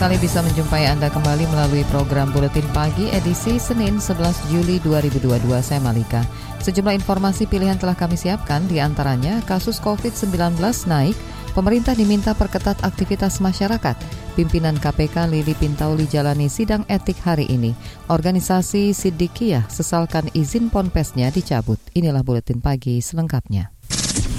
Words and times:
Sekali 0.00 0.16
bisa 0.16 0.40
menjumpai 0.40 0.88
Anda 0.88 1.12
kembali 1.12 1.44
melalui 1.52 1.84
program 1.92 2.32
Buletin 2.32 2.64
Pagi 2.72 3.12
edisi 3.12 3.60
Senin 3.60 4.00
11 4.00 4.32
Juli 4.48 4.80
2022. 4.80 5.44
Saya 5.60 5.76
Malika. 5.76 6.24
Sejumlah 6.64 6.96
informasi 6.96 7.44
pilihan 7.44 7.76
telah 7.76 7.92
kami 7.92 8.16
siapkan, 8.16 8.64
di 8.64 8.80
antaranya 8.80 9.44
kasus 9.44 9.76
COVID-19 9.84 10.56
naik, 10.88 11.12
pemerintah 11.52 11.92
diminta 11.92 12.32
perketat 12.32 12.80
aktivitas 12.80 13.44
masyarakat, 13.44 13.92
pimpinan 14.40 14.80
KPK 14.80 15.28
Lili 15.28 15.52
Pintauli 15.52 16.08
jalani 16.08 16.48
sidang 16.48 16.80
etik 16.88 17.20
hari 17.20 17.44
ini, 17.52 17.76
organisasi 18.08 18.96
Sidikiyah 18.96 19.68
sesalkan 19.68 20.32
izin 20.32 20.72
ponpesnya 20.72 21.28
dicabut. 21.28 21.76
Inilah 21.92 22.24
Buletin 22.24 22.64
Pagi 22.64 23.04
selengkapnya. 23.04 23.68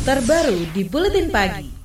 Terbaru 0.09 0.73
di 0.73 0.89
Buletin 0.89 1.29
Pagi. 1.29 1.80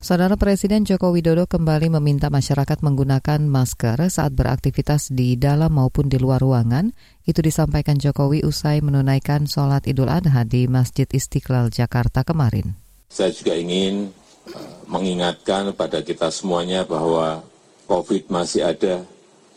Saudara 0.00 0.32
Presiden 0.40 0.88
Joko 0.88 1.12
Widodo 1.12 1.44
kembali 1.44 1.92
meminta 1.92 2.32
masyarakat 2.32 2.80
menggunakan 2.80 3.36
masker 3.44 4.00
saat 4.08 4.32
beraktivitas 4.32 5.12
di 5.12 5.36
dalam 5.36 5.76
maupun 5.76 6.08
di 6.08 6.16
luar 6.16 6.40
ruangan. 6.40 6.96
Itu 7.28 7.44
disampaikan 7.44 8.00
Jokowi 8.00 8.40
usai 8.40 8.80
menunaikan 8.80 9.44
sholat 9.44 9.84
Idul 9.84 10.08
Adha 10.08 10.48
di 10.48 10.64
Masjid 10.72 11.04
Istiqlal 11.04 11.68
Jakarta 11.68 12.24
kemarin. 12.24 12.80
Saya 13.12 13.28
juga 13.36 13.52
ingin 13.52 14.08
uh, 14.56 14.88
mengingatkan 14.88 15.76
pada 15.76 16.00
kita 16.00 16.32
semuanya 16.32 16.88
bahwa 16.88 17.44
COVID 17.84 18.32
masih 18.32 18.72
ada. 18.72 19.04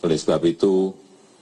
Oleh 0.04 0.18
sebab 0.20 0.44
itu, 0.44 0.92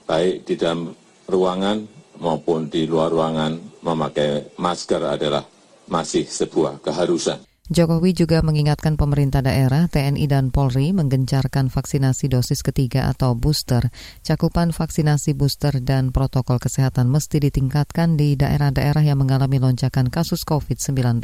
baik 0.07 0.47
di 0.47 0.55
dalam 0.55 0.95
ruangan 1.27 1.83
maupun 2.23 2.71
di 2.71 2.87
luar 2.87 3.11
ruangan, 3.11 3.83
memakai 3.83 4.55
masker 4.55 5.03
adalah 5.03 5.43
masih 5.91 6.23
sebuah 6.23 6.79
keharusan. 6.79 7.43
Jokowi 7.71 8.11
juga 8.11 8.43
mengingatkan 8.43 8.99
pemerintah 8.99 9.39
daerah, 9.39 9.87
TNI 9.87 10.27
dan 10.27 10.51
Polri 10.51 10.91
menggencarkan 10.91 11.71
vaksinasi 11.71 12.27
dosis 12.27 12.59
ketiga 12.59 13.07
atau 13.07 13.39
booster. 13.39 13.87
Cakupan 14.19 14.75
vaksinasi 14.75 15.31
booster 15.31 15.79
dan 15.79 16.11
protokol 16.11 16.59
kesehatan 16.59 17.07
mesti 17.07 17.39
ditingkatkan 17.39 18.19
di 18.19 18.35
daerah-daerah 18.35 19.07
yang 19.07 19.23
mengalami 19.23 19.63
lonjakan 19.63 20.11
kasus 20.11 20.43
COVID-19. 20.43 21.23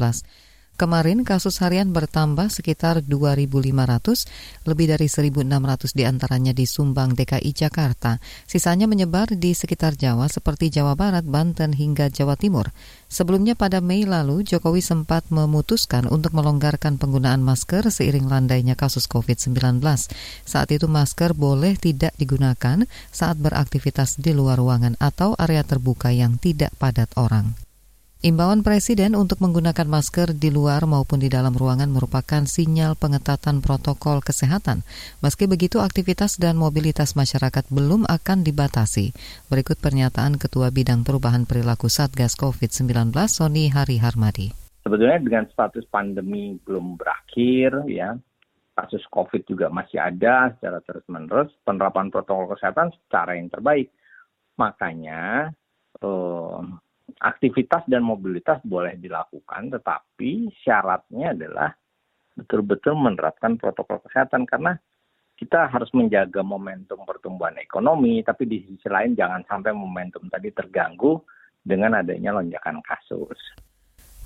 Kemarin 0.80 1.28
kasus 1.28 1.60
harian 1.60 1.92
bertambah 1.92 2.48
sekitar 2.48 3.04
2.500, 3.04 4.64
lebih 4.64 4.88
dari 4.88 5.12
1.600 5.12 5.92
di 5.92 6.08
antaranya 6.08 6.56
di 6.56 6.64
Sumbang, 6.64 7.20
DKI 7.20 7.52
Jakarta. 7.52 8.16
Sisanya 8.48 8.88
menyebar 8.88 9.28
di 9.36 9.52
sekitar 9.52 10.00
Jawa 10.00 10.32
seperti 10.32 10.72
Jawa 10.72 10.96
Barat, 10.96 11.28
Banten, 11.28 11.76
hingga 11.76 12.08
Jawa 12.08 12.40
Timur. 12.40 12.72
Sebelumnya 13.12 13.60
pada 13.60 13.84
Mei 13.84 14.08
lalu, 14.08 14.48
Jokowi 14.48 14.80
sempat 14.80 15.28
memutuskan 15.28 16.08
untuk 16.08 16.32
melonggarkan 16.32 16.96
penggunaan 16.96 17.44
masker 17.44 17.92
seiring 17.92 18.32
landainya 18.32 18.80
kasus 18.80 19.12
COVID-19. 19.12 19.84
Saat 20.48 20.72
itu 20.72 20.88
masker 20.88 21.36
boleh 21.36 21.76
tidak 21.76 22.16
digunakan 22.16 22.88
saat 23.12 23.36
beraktivitas 23.36 24.16
di 24.16 24.32
luar 24.32 24.56
ruangan 24.56 24.96
atau 24.96 25.36
area 25.36 25.68
terbuka 25.68 26.16
yang 26.16 26.40
tidak 26.40 26.72
padat 26.80 27.12
orang. 27.20 27.69
Imbauan 28.20 28.68
Presiden 28.68 29.16
untuk 29.16 29.40
menggunakan 29.40 29.88
masker 29.88 30.36
di 30.36 30.52
luar 30.52 30.84
maupun 30.84 31.24
di 31.24 31.32
dalam 31.32 31.56
ruangan 31.56 31.88
merupakan 31.88 32.44
sinyal 32.44 33.00
pengetatan 33.00 33.64
protokol 33.64 34.20
kesehatan. 34.20 34.84
Meski 35.24 35.48
begitu, 35.48 35.80
aktivitas 35.80 36.36
dan 36.36 36.60
mobilitas 36.60 37.16
masyarakat 37.16 37.72
belum 37.72 38.04
akan 38.12 38.44
dibatasi. 38.44 39.16
Berikut 39.48 39.80
pernyataan 39.80 40.36
Ketua 40.36 40.68
Bidang 40.68 41.08
Perubahan 41.08 41.48
Perilaku 41.48 41.88
Satgas 41.88 42.36
COVID-19, 42.36 43.16
Sony 43.32 43.72
Hari 43.72 44.04
Harmadi. 44.04 44.52
Sebetulnya 44.84 45.24
dengan 45.24 45.48
status 45.56 45.88
pandemi 45.88 46.60
belum 46.60 47.00
berakhir, 47.00 47.88
ya 47.88 48.20
kasus 48.76 49.08
COVID 49.16 49.48
juga 49.48 49.72
masih 49.72 49.96
ada 49.96 50.52
secara 50.60 50.84
terus-menerus, 50.84 51.56
penerapan 51.64 52.12
protokol 52.12 52.52
kesehatan 52.52 52.92
secara 53.00 53.40
yang 53.40 53.48
terbaik. 53.48 53.88
Makanya, 54.60 55.56
eh, 56.04 56.60
aktivitas 57.20 57.84
dan 57.92 58.04
mobilitas 58.04 58.64
boleh 58.64 58.96
dilakukan, 58.96 59.76
tetapi 59.76 60.52
syaratnya 60.64 61.36
adalah 61.36 61.70
betul-betul 62.40 62.96
menerapkan 62.96 63.60
protokol 63.60 64.00
kesehatan 64.08 64.48
karena 64.48 64.80
kita 65.36 65.72
harus 65.72 65.88
menjaga 65.96 66.44
momentum 66.44 67.04
pertumbuhan 67.08 67.56
ekonomi, 67.60 68.20
tapi 68.24 68.44
di 68.44 68.60
sisi 68.64 68.88
lain 68.92 69.16
jangan 69.16 69.44
sampai 69.48 69.72
momentum 69.72 70.28
tadi 70.28 70.52
terganggu 70.52 71.20
dengan 71.64 72.00
adanya 72.00 72.40
lonjakan 72.40 72.84
kasus. 72.84 73.40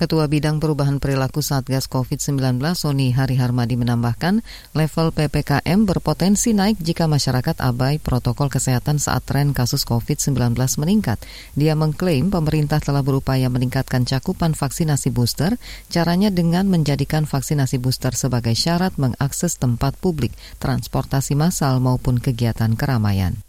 Ketua 0.03 0.27
Bidang 0.27 0.59
Perubahan 0.59 0.99
Perilaku 0.99 1.39
Satgas 1.39 1.87
COVID-19 1.87 2.59
Sony 2.75 3.15
Hari 3.15 3.39
Harmadi 3.39 3.79
menambahkan, 3.79 4.43
level 4.75 5.15
PPKM 5.15 5.87
berpotensi 5.87 6.51
naik 6.51 6.75
jika 6.83 7.07
masyarakat 7.07 7.63
abai 7.63 8.03
protokol 8.03 8.51
kesehatan 8.51 8.99
saat 8.99 9.23
tren 9.23 9.55
kasus 9.55 9.87
COVID-19 9.87 10.59
meningkat. 10.59 11.23
Dia 11.55 11.79
mengklaim 11.79 12.35
pemerintah 12.35 12.83
telah 12.83 12.99
berupaya 12.99 13.47
meningkatkan 13.47 14.03
cakupan 14.03 14.59
vaksinasi 14.59 15.07
booster, 15.15 15.55
caranya 15.87 16.27
dengan 16.27 16.67
menjadikan 16.67 17.23
vaksinasi 17.23 17.79
booster 17.79 18.11
sebagai 18.11 18.59
syarat 18.59 18.99
mengakses 18.99 19.55
tempat 19.55 19.95
publik, 20.03 20.35
transportasi 20.59 21.31
massal 21.39 21.79
maupun 21.79 22.19
kegiatan 22.19 22.75
keramaian. 22.75 23.39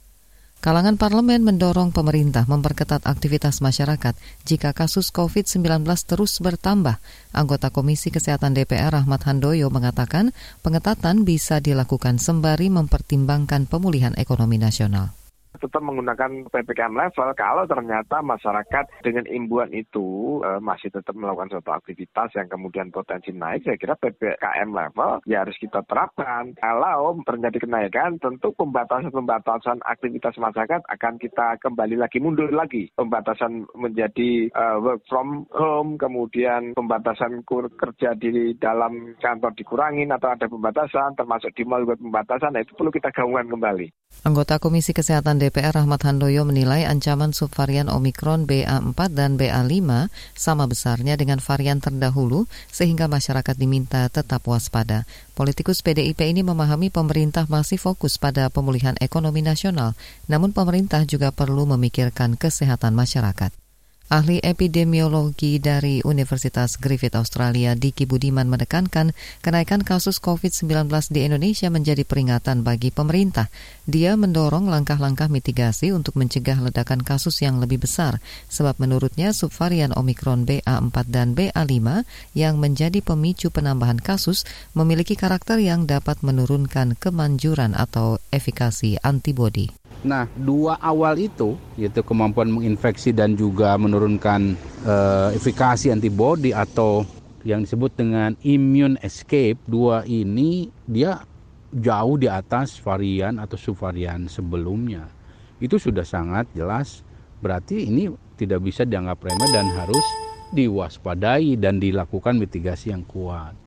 Kalangan 0.65 0.97
parlemen 0.97 1.45
mendorong 1.45 1.93
pemerintah 1.93 2.49
memperketat 2.49 3.05
aktivitas 3.05 3.61
masyarakat 3.61 4.17
jika 4.49 4.73
kasus 4.73 5.13
COVID-19 5.13 5.61
terus 6.09 6.41
bertambah. 6.41 7.05
Anggota 7.37 7.69
Komisi 7.69 8.09
Kesehatan 8.09 8.57
DPR 8.57 8.97
Rahmat 8.97 9.29
Handoyo 9.29 9.69
mengatakan 9.69 10.33
pengetatan 10.65 11.29
bisa 11.29 11.61
dilakukan 11.61 12.17
sembari 12.17 12.73
mempertimbangkan 12.73 13.69
pemulihan 13.69 14.17
ekonomi 14.17 14.57
nasional 14.57 15.13
tetap 15.59 15.83
menggunakan 15.83 16.51
PPKM 16.51 16.95
level 16.95 17.29
kalau 17.39 17.65
ternyata 17.65 18.21
masyarakat 18.21 18.85
dengan 19.07 19.25
imbuan 19.31 19.71
itu 19.71 20.41
e, 20.43 20.59
masih 20.59 20.91
tetap 20.91 21.15
melakukan 21.15 21.55
suatu 21.55 21.71
aktivitas 21.75 22.35
yang 22.35 22.49
kemudian 22.51 22.89
potensi 22.91 23.31
naik, 23.31 23.63
saya 23.65 23.79
kira 23.79 23.95
PPKM 23.99 24.71
level 24.71 25.23
ya 25.29 25.47
harus 25.47 25.57
kita 25.59 25.83
terapkan. 25.87 26.55
Kalau 26.59 27.21
terjadi 27.23 27.59
kenaikan, 27.63 28.19
tentu 28.19 28.51
pembatasan-pembatasan 28.59 29.83
aktivitas 29.85 30.35
masyarakat 30.39 30.83
akan 30.91 31.15
kita 31.19 31.59
kembali 31.63 31.97
lagi 31.99 32.19
mundur 32.19 32.51
lagi. 32.51 32.91
Pembatasan 32.95 33.67
menjadi 33.79 34.51
e, 34.51 34.65
work 34.83 35.03
from 35.07 35.47
home, 35.55 35.97
kemudian 35.97 36.75
pembatasan 36.75 37.43
kerja 37.75 38.17
di 38.19 38.57
dalam 38.59 39.15
kantor 39.19 39.53
dikurangin 39.55 40.11
atau 40.11 40.33
ada 40.33 40.47
pembatasan, 40.51 41.15
termasuk 41.15 41.55
di 41.55 41.63
mall 41.63 41.87
pembatasan, 41.87 42.55
nah 42.55 42.63
itu 42.63 42.75
perlu 42.75 42.91
kita 42.91 43.11
gabungkan 43.15 43.51
kembali. 43.51 44.04
Anggota 44.25 44.57
Komisi 44.57 44.97
Kesehatan 44.97 45.37
DPR 45.37 45.77
Rahmat 45.77 46.09
Handoyo 46.09 46.49
menilai 46.49 46.89
ancaman 46.89 47.37
subvarian 47.37 47.93
Omikron 47.93 48.49
BA4 48.49 48.97
dan 49.13 49.37
BA5 49.37 50.09
sama 50.33 50.65
besarnya 50.65 51.21
dengan 51.21 51.45
varian 51.45 51.77
terdahulu 51.77 52.49
sehingga 52.73 53.05
masyarakat 53.05 53.53
diminta 53.53 54.09
tetap 54.09 54.49
waspada. 54.49 55.05
Politikus 55.37 55.85
PDIP 55.85 56.25
ini 56.25 56.41
memahami 56.41 56.89
pemerintah 56.89 57.45
masih 57.53 57.77
fokus 57.77 58.17
pada 58.17 58.49
pemulihan 58.49 58.97
ekonomi 58.97 59.45
nasional, 59.45 59.93
namun 60.25 60.57
pemerintah 60.57 61.05
juga 61.05 61.29
perlu 61.29 61.69
memikirkan 61.77 62.41
kesehatan 62.41 62.97
masyarakat. 62.97 63.64
Ahli 64.13 64.37
epidemiologi 64.45 65.57
dari 65.57 66.05
Universitas 66.05 66.77
Griffith 66.77 67.17
Australia 67.17 67.73
Diki 67.73 68.05
Budiman 68.05 68.45
menekankan 68.53 69.17
kenaikan 69.41 69.81
kasus 69.81 70.21
COVID-19 70.21 70.93
di 71.09 71.25
Indonesia 71.25 71.73
menjadi 71.73 72.05
peringatan 72.05 72.61
bagi 72.69 72.93
pemerintah. 72.93 73.49
Dia 73.89 74.13
mendorong 74.21 74.69
langkah-langkah 74.69 75.33
mitigasi 75.33 75.89
untuk 75.97 76.21
mencegah 76.21 76.61
ledakan 76.61 77.01
kasus 77.01 77.41
yang 77.41 77.65
lebih 77.65 77.81
besar, 77.81 78.21
sebab 78.53 78.77
menurutnya 78.77 79.33
subvarian 79.33 79.97
Omikron 79.97 80.45
BA4 80.45 80.97
dan 81.09 81.33
BA5 81.33 82.05
yang 82.37 82.61
menjadi 82.61 83.01
pemicu 83.01 83.49
penambahan 83.49 84.05
kasus 84.05 84.45
memiliki 84.77 85.17
karakter 85.17 85.57
yang 85.65 85.89
dapat 85.89 86.21
menurunkan 86.21 87.01
kemanjuran 87.01 87.73
atau 87.73 88.21
efikasi 88.29 89.01
antibodi. 89.01 89.73
Nah, 90.05 90.29
dua 90.37 90.77
awal 90.85 91.17
itu, 91.17 91.57
yaitu 91.81 92.05
kemampuan 92.05 92.53
menginfeksi 92.53 93.09
dan 93.09 93.41
juga 93.41 93.73
menurunkan 93.81 94.53
uh, 94.85 95.33
efikasi 95.33 95.89
antibodi 95.89 96.53
atau 96.53 97.09
yang 97.41 97.65
disebut 97.65 97.97
dengan 97.97 98.37
immune 98.45 99.01
escape, 99.01 99.57
dua 99.65 100.05
ini 100.05 100.69
dia 100.85 101.25
jauh 101.73 102.21
di 102.21 102.29
atas 102.29 102.77
varian 102.77 103.41
atau 103.41 103.57
subvarian 103.57 104.29
sebelumnya. 104.29 105.09
Itu 105.57 105.81
sudah 105.81 106.05
sangat 106.05 106.53
jelas 106.53 107.01
berarti 107.41 107.89
ini 107.89 108.13
tidak 108.37 108.61
bisa 108.61 108.85
dianggap 108.85 109.25
remeh 109.25 109.51
dan 109.57 109.73
harus 109.73 110.05
diwaspadai 110.53 111.57
dan 111.57 111.81
dilakukan 111.81 112.37
mitigasi 112.37 112.93
yang 112.93 113.09
kuat. 113.09 113.64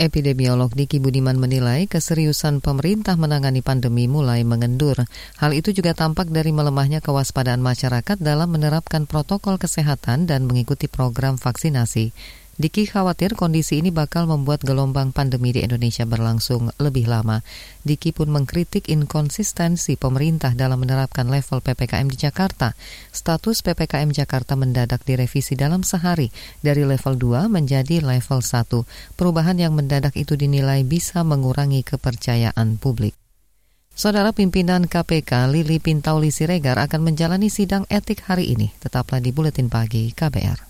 Epidemiolog 0.00 0.72
Diki 0.72 0.96
Budiman 0.96 1.36
menilai 1.36 1.84
keseriusan 1.84 2.64
pemerintah 2.64 3.20
menangani 3.20 3.60
pandemi 3.60 4.08
mulai 4.08 4.48
mengendur. 4.48 4.96
Hal 5.36 5.52
itu 5.52 5.76
juga 5.76 5.92
tampak 5.92 6.32
dari 6.32 6.56
melemahnya 6.56 7.04
kewaspadaan 7.04 7.60
masyarakat 7.60 8.16
dalam 8.16 8.48
menerapkan 8.48 9.04
protokol 9.04 9.60
kesehatan 9.60 10.24
dan 10.24 10.48
mengikuti 10.48 10.88
program 10.88 11.36
vaksinasi. 11.36 12.16
Diki 12.60 12.84
khawatir 12.84 13.40
kondisi 13.40 13.80
ini 13.80 13.88
bakal 13.88 14.28
membuat 14.28 14.60
gelombang 14.60 15.16
pandemi 15.16 15.48
di 15.48 15.64
Indonesia 15.64 16.04
berlangsung 16.04 16.68
lebih 16.76 17.08
lama. 17.08 17.40
Diki 17.88 18.12
pun 18.12 18.28
mengkritik 18.28 18.92
inkonsistensi 18.92 19.96
pemerintah 19.96 20.52
dalam 20.52 20.84
menerapkan 20.84 21.24
level 21.32 21.64
PPKM 21.64 22.12
di 22.12 22.20
Jakarta. 22.20 22.76
Status 23.16 23.64
PPKM 23.64 24.12
Jakarta 24.12 24.60
mendadak 24.60 25.08
direvisi 25.08 25.56
dalam 25.56 25.80
sehari 25.80 26.28
dari 26.60 26.84
level 26.84 27.16
2 27.16 27.48
menjadi 27.48 28.04
level 28.04 28.44
1. 28.44 29.16
Perubahan 29.16 29.56
yang 29.56 29.72
mendadak 29.72 30.12
itu 30.20 30.36
dinilai 30.36 30.84
bisa 30.84 31.24
mengurangi 31.24 31.80
kepercayaan 31.80 32.76
publik. 32.76 33.16
Saudara 33.96 34.36
pimpinan 34.36 34.84
KPK 34.84 35.48
Lili 35.48 35.80
Pintauli 35.80 36.28
Siregar 36.28 36.76
akan 36.76 37.08
menjalani 37.08 37.48
sidang 37.48 37.88
etik 37.88 38.20
hari 38.28 38.52
ini. 38.52 38.68
Tetaplah 38.84 39.24
di 39.24 39.32
Buletin 39.32 39.72
Pagi 39.72 40.12
KBR. 40.12 40.69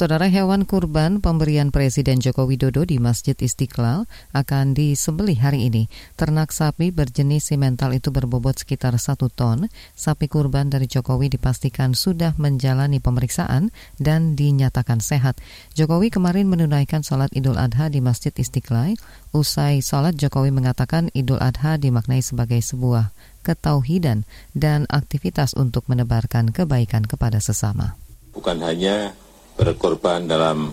Saudara 0.00 0.32
hewan 0.32 0.64
kurban 0.64 1.20
pemberian 1.20 1.68
Presiden 1.68 2.24
Joko 2.24 2.48
Widodo 2.48 2.88
di 2.88 2.96
Masjid 2.96 3.36
Istiqlal 3.36 4.08
akan 4.32 4.72
disembelih 4.72 5.36
hari 5.36 5.68
ini. 5.68 5.92
Ternak 6.16 6.56
sapi 6.56 6.88
berjenis 6.88 7.52
simental 7.52 7.92
itu 7.92 8.08
berbobot 8.08 8.56
sekitar 8.56 8.96
satu 8.96 9.28
ton. 9.28 9.68
Sapi 9.92 10.24
kurban 10.24 10.72
dari 10.72 10.88
Jokowi 10.88 11.28
dipastikan 11.28 11.92
sudah 11.92 12.32
menjalani 12.40 12.96
pemeriksaan 12.96 13.76
dan 14.00 14.40
dinyatakan 14.40 15.04
sehat. 15.04 15.36
Jokowi 15.76 16.08
kemarin 16.08 16.48
menunaikan 16.48 17.04
sholat 17.04 17.28
Idul 17.36 17.60
Adha 17.60 17.92
di 17.92 18.00
Masjid 18.00 18.32
Istiqlal. 18.32 18.96
Usai 19.36 19.84
sholat, 19.84 20.16
Jokowi 20.16 20.48
mengatakan 20.48 21.12
Idul 21.12 21.44
Adha 21.44 21.76
dimaknai 21.76 22.24
sebagai 22.24 22.64
sebuah 22.64 23.12
ketauhidan 23.44 24.24
dan 24.56 24.88
aktivitas 24.88 25.52
untuk 25.52 25.84
menebarkan 25.92 26.56
kebaikan 26.56 27.04
kepada 27.04 27.36
sesama. 27.36 28.00
Bukan 28.32 28.64
hanya 28.64 29.12
berkorban 29.60 30.24
dalam 30.24 30.72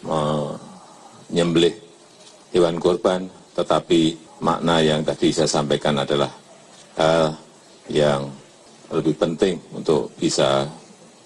menyembelih 0.00 1.76
hewan 2.56 2.80
korban, 2.80 3.28
tetapi 3.52 4.16
makna 4.40 4.80
yang 4.80 5.04
tadi 5.04 5.28
saya 5.28 5.50
sampaikan 5.50 6.00
adalah 6.00 6.32
hal 6.96 7.36
yang 7.92 8.32
lebih 8.88 9.12
penting 9.20 9.60
untuk 9.76 10.08
bisa 10.16 10.64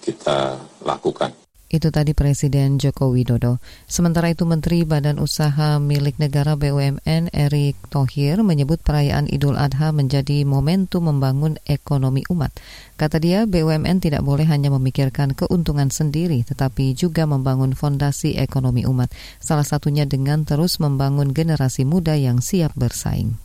kita 0.02 0.58
lakukan. 0.82 1.41
Itu 1.72 1.88
tadi 1.88 2.12
Presiden 2.12 2.76
Joko 2.76 3.08
Widodo. 3.16 3.56
Sementara 3.88 4.28
itu 4.28 4.44
Menteri 4.44 4.84
Badan 4.84 5.16
Usaha 5.16 5.80
Milik 5.80 6.20
Negara 6.20 6.52
BUMN 6.52 7.32
Erick 7.32 7.80
Thohir 7.88 8.44
menyebut 8.44 8.84
perayaan 8.84 9.24
Idul 9.24 9.56
Adha 9.56 9.88
menjadi 9.88 10.44
momentum 10.44 11.08
membangun 11.08 11.56
ekonomi 11.64 12.28
umat. 12.28 12.52
Kata 13.00 13.16
dia, 13.16 13.48
BUMN 13.48 14.04
tidak 14.04 14.20
boleh 14.20 14.44
hanya 14.52 14.68
memikirkan 14.68 15.32
keuntungan 15.32 15.88
sendiri, 15.88 16.44
tetapi 16.44 16.92
juga 16.92 17.24
membangun 17.24 17.72
fondasi 17.72 18.36
ekonomi 18.36 18.84
umat. 18.84 19.08
Salah 19.40 19.64
satunya 19.64 20.04
dengan 20.04 20.44
terus 20.44 20.76
membangun 20.76 21.32
generasi 21.32 21.88
muda 21.88 22.20
yang 22.20 22.44
siap 22.44 22.76
bersaing 22.76 23.40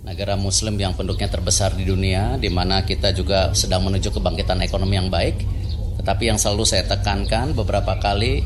negara 0.00 0.32
muslim 0.32 0.80
yang 0.80 0.96
penduduknya 0.96 1.28
terbesar 1.28 1.76
di 1.76 1.84
dunia 1.84 2.40
di 2.40 2.48
mana 2.48 2.88
kita 2.88 3.12
juga 3.12 3.52
sedang 3.52 3.84
menuju 3.84 4.08
kebangkitan 4.16 4.64
ekonomi 4.64 4.96
yang 4.96 5.12
baik 5.12 5.44
tetapi 6.00 6.32
yang 6.32 6.40
selalu 6.40 6.64
saya 6.64 6.88
tekankan 6.88 7.52
beberapa 7.52 8.00
kali 8.00 8.40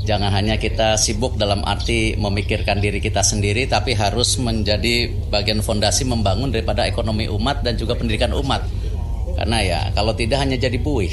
jangan 0.00 0.32
hanya 0.32 0.56
kita 0.56 0.96
sibuk 0.96 1.36
dalam 1.36 1.60
arti 1.66 2.16
memikirkan 2.16 2.80
diri 2.80 3.02
kita 3.02 3.20
sendiri 3.20 3.68
tapi 3.68 3.92
harus 3.92 4.40
menjadi 4.40 5.10
bagian 5.28 5.60
fondasi 5.60 6.08
membangun 6.08 6.48
daripada 6.48 6.88
ekonomi 6.88 7.28
umat 7.28 7.60
dan 7.66 7.76
juga 7.76 7.98
pendidikan 7.98 8.32
umat. 8.32 8.64
Karena 9.36 9.58
ya 9.60 9.80
kalau 9.92 10.16
tidak 10.16 10.40
hanya 10.42 10.56
jadi 10.56 10.76
buih. 10.80 11.12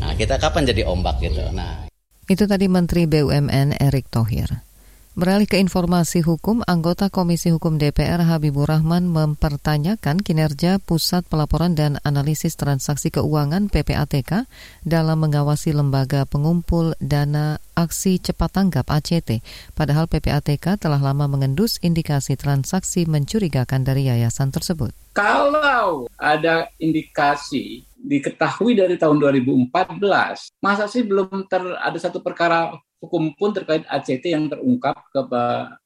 Nah, 0.00 0.16
kita 0.16 0.40
kapan 0.40 0.64
jadi 0.64 0.88
ombak 0.88 1.20
gitu. 1.20 1.44
Nah, 1.52 1.90
itu 2.30 2.46
tadi 2.48 2.66
Menteri 2.70 3.04
BUMN 3.04 3.76
Erick 3.76 4.08
Thohir. 4.08 4.69
Beralih 5.18 5.50
ke 5.50 5.58
informasi 5.58 6.22
hukum, 6.22 6.62
anggota 6.70 7.10
Komisi 7.10 7.50
Hukum 7.50 7.82
DPR 7.82 8.22
Habibur 8.22 8.70
Rahman 8.70 9.10
mempertanyakan 9.10 10.22
kinerja 10.22 10.78
Pusat 10.78 11.26
Pelaporan 11.26 11.74
dan 11.74 11.98
Analisis 12.06 12.54
Transaksi 12.54 13.10
Keuangan 13.10 13.66
PPATK 13.74 14.46
dalam 14.86 15.18
mengawasi 15.18 15.74
lembaga 15.74 16.30
pengumpul 16.30 16.94
dana 17.02 17.58
aksi 17.74 18.22
cepat 18.22 18.54
tanggap 18.54 18.86
ACT. 18.86 19.42
Padahal 19.74 20.06
PPATK 20.06 20.78
telah 20.78 21.02
lama 21.02 21.26
mengendus 21.26 21.82
indikasi 21.82 22.38
transaksi 22.38 23.02
mencurigakan 23.02 23.82
dari 23.82 24.06
yayasan 24.06 24.54
tersebut. 24.54 24.94
Kalau 25.18 26.06
ada 26.22 26.70
indikasi 26.78 27.82
diketahui 27.98 28.78
dari 28.78 28.94
tahun 28.94 29.18
2014, 29.18 30.54
masa 30.62 30.86
sih 30.86 31.02
belum 31.02 31.50
ter, 31.50 31.66
ada 31.82 31.98
satu 31.98 32.22
perkara 32.22 32.78
hukum 33.00 33.32
pun 33.34 33.50
terkait 33.56 33.82
ACT 33.88 34.28
yang 34.28 34.46
terungkap 34.46 34.92
ke 35.08 35.20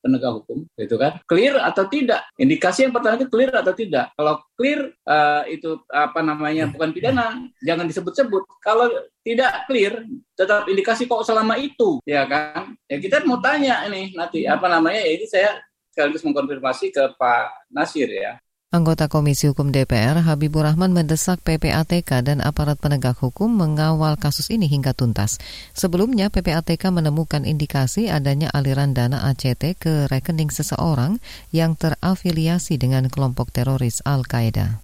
penegak 0.03 0.35
hukum, 0.43 0.67
gitu 0.75 0.99
kan? 0.99 1.23
Clear 1.31 1.63
atau 1.63 1.87
tidak? 1.87 2.27
Indikasi 2.37 2.85
yang 2.85 2.93
pertama 2.93 3.17
itu 3.17 3.31
clear 3.31 3.55
atau 3.55 3.73
tidak? 3.73 4.11
Kalau 4.19 4.43
clear 4.59 4.91
uh, 5.07 5.43
itu 5.47 5.79
apa 5.89 6.21
namanya 6.21 6.69
bukan 6.69 6.91
pidana, 6.91 7.39
jangan 7.63 7.87
disebut-sebut. 7.87 8.43
Kalau 8.61 8.91
tidak 9.23 9.65
clear, 9.71 10.05
tetap 10.35 10.67
indikasi 10.67 11.07
kok 11.07 11.25
selama 11.25 11.55
itu, 11.57 12.03
ya 12.05 12.27
kan? 12.27 12.75
Ya 12.91 12.99
kita 12.99 13.23
mau 13.25 13.39
tanya 13.39 13.87
ini 13.87 14.13
nanti 14.13 14.45
apa 14.45 14.67
namanya? 14.67 15.01
Ya 15.01 15.11
ini 15.15 15.27
saya 15.31 15.63
sekaligus 15.95 16.27
mengkonfirmasi 16.27 16.91
ke 16.91 17.15
Pak 17.15 17.71
Nasir 17.71 18.11
ya. 18.11 18.43
Anggota 18.75 19.07
Komisi 19.07 19.47
Hukum 19.47 19.71
DPR 19.71 20.19
Habibur 20.27 20.67
Rahman 20.67 20.91
mendesak 20.91 21.39
PPATK 21.47 22.27
dan 22.27 22.43
aparat 22.43 22.75
penegak 22.83 23.15
hukum 23.23 23.47
mengawal 23.47 24.19
kasus 24.19 24.51
ini 24.51 24.67
hingga 24.67 24.91
tuntas. 24.91 25.39
Sebelumnya 25.79 26.27
PPATK 26.27 26.91
menemukan 26.91 27.47
indikasi 27.47 28.11
adanya 28.11 28.51
aliran 28.51 28.91
dana 28.91 29.31
ACT 29.31 29.79
ke 29.79 30.11
rekening 30.11 30.51
seseorang 30.51 31.23
yang 31.55 31.79
terafiliasi 31.79 32.75
dengan 32.75 33.07
kelompok 33.07 33.55
teroris 33.55 34.03
Al-Qaeda. 34.03 34.84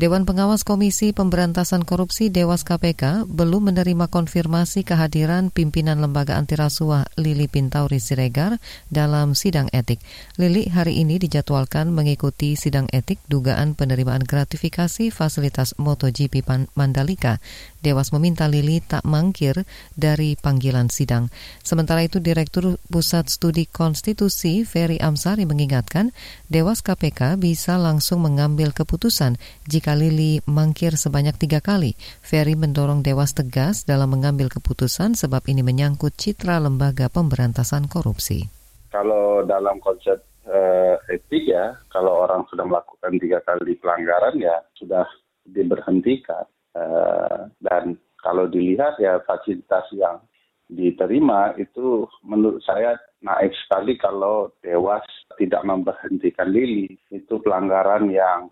Dewan 0.00 0.24
Pengawas 0.24 0.64
Komisi 0.64 1.12
Pemberantasan 1.12 1.84
Korupsi 1.84 2.32
Dewas 2.32 2.64
KPK 2.64 3.28
belum 3.28 3.68
menerima 3.68 4.08
konfirmasi 4.08 4.80
kehadiran 4.80 5.52
pimpinan 5.52 6.00
lembaga 6.00 6.40
anti 6.40 6.56
rasuah 6.56 7.04
Lili 7.20 7.52
Pintauri 7.52 8.00
Siregar 8.00 8.56
dalam 8.88 9.36
sidang 9.36 9.68
etik. 9.76 10.00
Lili 10.40 10.72
hari 10.72 11.04
ini 11.04 11.20
dijadwalkan 11.20 11.92
mengikuti 11.92 12.56
sidang 12.56 12.88
etik 12.96 13.20
dugaan 13.28 13.76
penerimaan 13.76 14.24
gratifikasi 14.24 15.12
fasilitas 15.12 15.76
MotoGP 15.76 16.48
Mandalika 16.72 17.36
Dewas 17.80 18.12
meminta 18.12 18.44
Lili 18.44 18.84
tak 18.84 19.08
mangkir 19.08 19.64
dari 19.96 20.36
panggilan 20.36 20.92
sidang. 20.92 21.32
Sementara 21.64 22.04
itu 22.04 22.20
Direktur 22.20 22.76
Pusat 22.92 23.32
Studi 23.32 23.64
Konstitusi 23.64 24.68
Ferry 24.68 25.00
Amsari 25.00 25.48
mengingatkan 25.48 26.12
Dewas 26.52 26.84
KPK 26.84 27.40
bisa 27.40 27.80
langsung 27.80 28.20
mengambil 28.20 28.76
keputusan 28.76 29.40
jika 29.64 29.96
Lili 29.96 30.44
mangkir 30.44 31.00
sebanyak 31.00 31.40
tiga 31.40 31.64
kali. 31.64 31.96
Ferry 32.20 32.52
mendorong 32.52 33.00
Dewas 33.00 33.32
tegas 33.32 33.88
dalam 33.88 34.12
mengambil 34.12 34.52
keputusan 34.52 35.16
sebab 35.16 35.48
ini 35.48 35.64
menyangkut 35.64 36.12
citra 36.20 36.60
lembaga 36.60 37.08
pemberantasan 37.08 37.88
korupsi. 37.88 38.44
Kalau 38.92 39.40
dalam 39.48 39.80
konsep 39.80 40.20
uh, 40.44 41.00
etik 41.08 41.48
ya, 41.48 41.80
kalau 41.88 42.28
orang 42.28 42.44
sudah 42.52 42.68
melakukan 42.68 43.16
tiga 43.16 43.40
kali 43.40 43.72
pelanggaran 43.80 44.36
ya 44.36 44.60
sudah 44.76 45.08
diberhentikan 45.48 46.44
dan 47.60 47.98
kalau 48.22 48.46
dilihat 48.46 49.00
ya 49.02 49.18
fasilitas 49.26 49.90
yang 49.96 50.22
diterima 50.70 51.50
itu 51.58 52.06
menurut 52.22 52.62
saya 52.62 52.94
naik 53.20 53.52
sekali 53.66 53.98
kalau 53.98 54.54
Dewas 54.62 55.04
tidak 55.36 55.66
memberhentikan 55.66 56.48
Lili. 56.48 56.88
Itu 57.10 57.42
pelanggaran 57.42 58.08
yang 58.08 58.48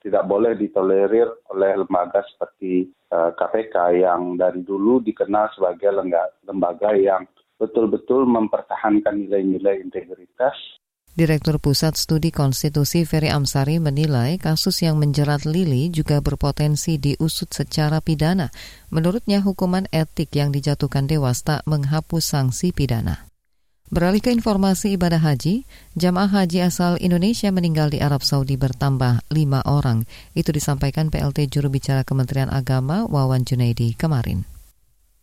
tidak 0.00 0.24
boleh 0.30 0.54
ditolerir 0.56 1.28
oleh 1.52 1.76
lembaga 1.76 2.24
seperti 2.34 2.88
eh, 2.88 3.30
KPK 3.34 3.76
yang 4.00 4.38
dari 4.38 4.62
dulu 4.62 5.02
dikenal 5.02 5.50
sebagai 5.52 5.90
lembaga 6.46 6.94
yang 6.94 7.26
betul-betul 7.58 8.22
mempertahankan 8.24 9.26
nilai-nilai 9.26 9.82
integritas 9.82 10.54
Direktur 11.18 11.58
Pusat 11.58 11.98
Studi 11.98 12.30
Konstitusi 12.30 13.02
Ferry 13.02 13.26
Amsari 13.26 13.82
menilai 13.82 14.38
kasus 14.38 14.86
yang 14.86 15.02
menjerat 15.02 15.50
Lili 15.50 15.90
juga 15.90 16.22
berpotensi 16.22 16.94
diusut 16.94 17.50
secara 17.50 17.98
pidana. 17.98 18.54
Menurutnya 18.94 19.42
hukuman 19.42 19.90
etik 19.90 20.30
yang 20.38 20.54
dijatuhkan 20.54 21.10
Dewas 21.10 21.42
tak 21.42 21.66
menghapus 21.66 22.22
sanksi 22.22 22.70
pidana. 22.70 23.26
Beralih 23.90 24.22
ke 24.22 24.30
informasi 24.30 24.94
ibadah 24.94 25.18
haji, 25.18 25.66
jamaah 25.98 26.30
haji 26.30 26.62
asal 26.62 26.94
Indonesia 27.02 27.50
meninggal 27.50 27.90
di 27.90 27.98
Arab 27.98 28.22
Saudi 28.22 28.54
bertambah 28.54 29.26
lima 29.34 29.66
orang. 29.66 30.06
Itu 30.38 30.54
disampaikan 30.54 31.10
PLT 31.10 31.50
juru 31.50 31.66
bicara 31.66 32.06
Kementerian 32.06 32.46
Agama 32.46 33.10
Wawan 33.10 33.42
Junaidi 33.42 33.98
kemarin. 33.98 34.46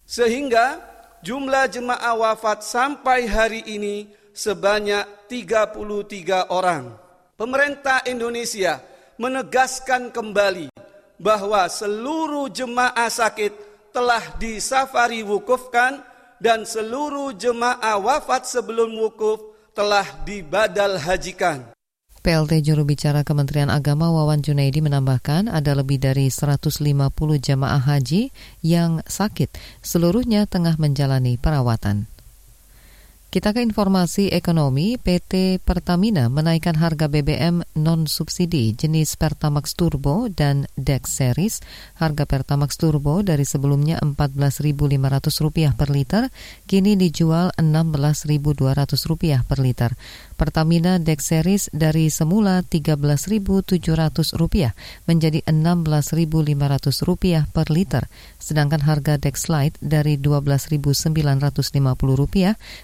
Sehingga 0.03 0.75
jumlah 1.23 1.71
jemaah 1.71 2.19
wafat 2.19 2.67
sampai 2.67 3.31
hari 3.31 3.63
ini 3.63 4.24
sebanyak 4.35 5.31
33 5.31 6.51
orang. 6.51 6.91
Pemerintah 7.39 8.03
Indonesia 8.03 8.83
menegaskan 9.15 10.11
kembali 10.11 10.69
bahwa 11.15 11.71
seluruh 11.71 12.51
jemaah 12.51 13.07
sakit 13.07 13.55
telah 13.95 14.35
disafari 14.35 15.23
wukufkan 15.23 16.03
dan 16.43 16.67
seluruh 16.67 17.31
jemaah 17.31 17.95
wafat 17.95 18.43
sebelum 18.43 18.91
wukuf 18.99 19.39
telah 19.71 20.03
dibadal 20.27 20.99
hajikan. 20.99 21.71
PLT 22.25 22.65
juru 22.65 22.89
bicara 22.89 23.21
Kementerian 23.21 23.69
Agama 23.69 24.09
Wawan 24.09 24.41
Junaidi 24.41 24.81
menambahkan 24.81 25.45
ada 25.45 25.77
lebih 25.77 26.01
dari 26.01 26.33
150 26.33 26.81
jemaah 27.37 27.77
haji 27.77 28.33
yang 28.65 29.05
sakit, 29.05 29.53
seluruhnya 29.85 30.49
tengah 30.49 30.73
menjalani 30.81 31.37
perawatan. 31.37 32.14
Kita 33.35 33.51
ke 33.51 33.59
informasi 33.59 34.31
ekonomi, 34.31 34.95
PT 34.95 35.59
Pertamina 35.59 36.31
menaikkan 36.31 36.79
harga 36.79 37.11
BBM 37.11 37.67
non-subsidi 37.75 38.71
jenis 38.79 39.19
Pertamax 39.19 39.75
Turbo 39.75 40.31
dan 40.31 40.71
Dex 40.79 41.19
Series. 41.19 41.59
Harga 41.99 42.23
Pertamax 42.23 42.79
Turbo 42.79 43.27
dari 43.27 43.43
sebelumnya 43.43 43.99
Rp14.500 43.99 45.75
per 45.75 45.91
liter, 45.91 46.31
kini 46.63 46.95
dijual 46.95 47.51
Rp16.200 47.59 49.43
per 49.43 49.59
liter. 49.59 49.91
Pertamina 50.35 50.99
Dex 50.99 51.31
Series 51.31 51.71
dari 51.71 52.11
semula 52.11 52.59
Rp13.700 52.67 54.35
menjadi 55.07 55.39
Rp16.500 55.47 57.47
per 57.55 57.71
liter, 57.71 58.11
sedangkan 58.37 58.83
harga 58.83 59.15
Dex 59.15 59.47
Lite 59.47 59.79
dari 59.79 60.19
Rp12.950 60.19 61.71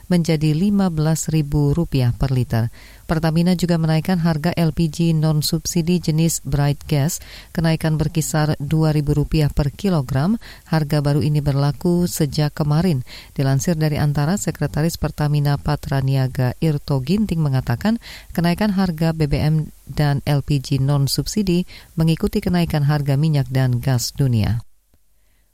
menjadi 0.08 0.50
Rp15.000 0.56 2.16
per 2.16 2.32
liter. 2.32 2.72
Pertamina 3.12 3.60
juga 3.60 3.76
menaikkan 3.76 4.24
harga 4.24 4.56
LPG 4.56 5.12
non-subsidi 5.12 6.00
jenis 6.00 6.40
Bright 6.48 6.80
Gas. 6.88 7.20
Kenaikan 7.52 8.00
berkisar 8.00 8.56
Rp2.000 8.56 9.52
per 9.52 9.76
kilogram. 9.76 10.40
Harga 10.72 11.04
baru 11.04 11.20
ini 11.20 11.44
berlaku 11.44 12.08
sejak 12.08 12.56
kemarin. 12.56 13.04
Dilansir 13.36 13.76
dari 13.76 14.00
antara 14.00 14.40
Sekretaris 14.40 14.96
Pertamina 14.96 15.60
Patra 15.60 16.00
Niaga 16.00 16.56
Irto 16.64 17.04
Ginting 17.04 17.44
mengatakan 17.44 18.00
kenaikan 18.32 18.72
harga 18.80 19.12
BBM 19.12 19.68
dan 19.92 20.24
LPG 20.24 20.80
non-subsidi 20.80 21.68
mengikuti 22.00 22.40
kenaikan 22.40 22.88
harga 22.88 23.20
minyak 23.20 23.52
dan 23.52 23.84
gas 23.84 24.16
dunia. 24.16 24.71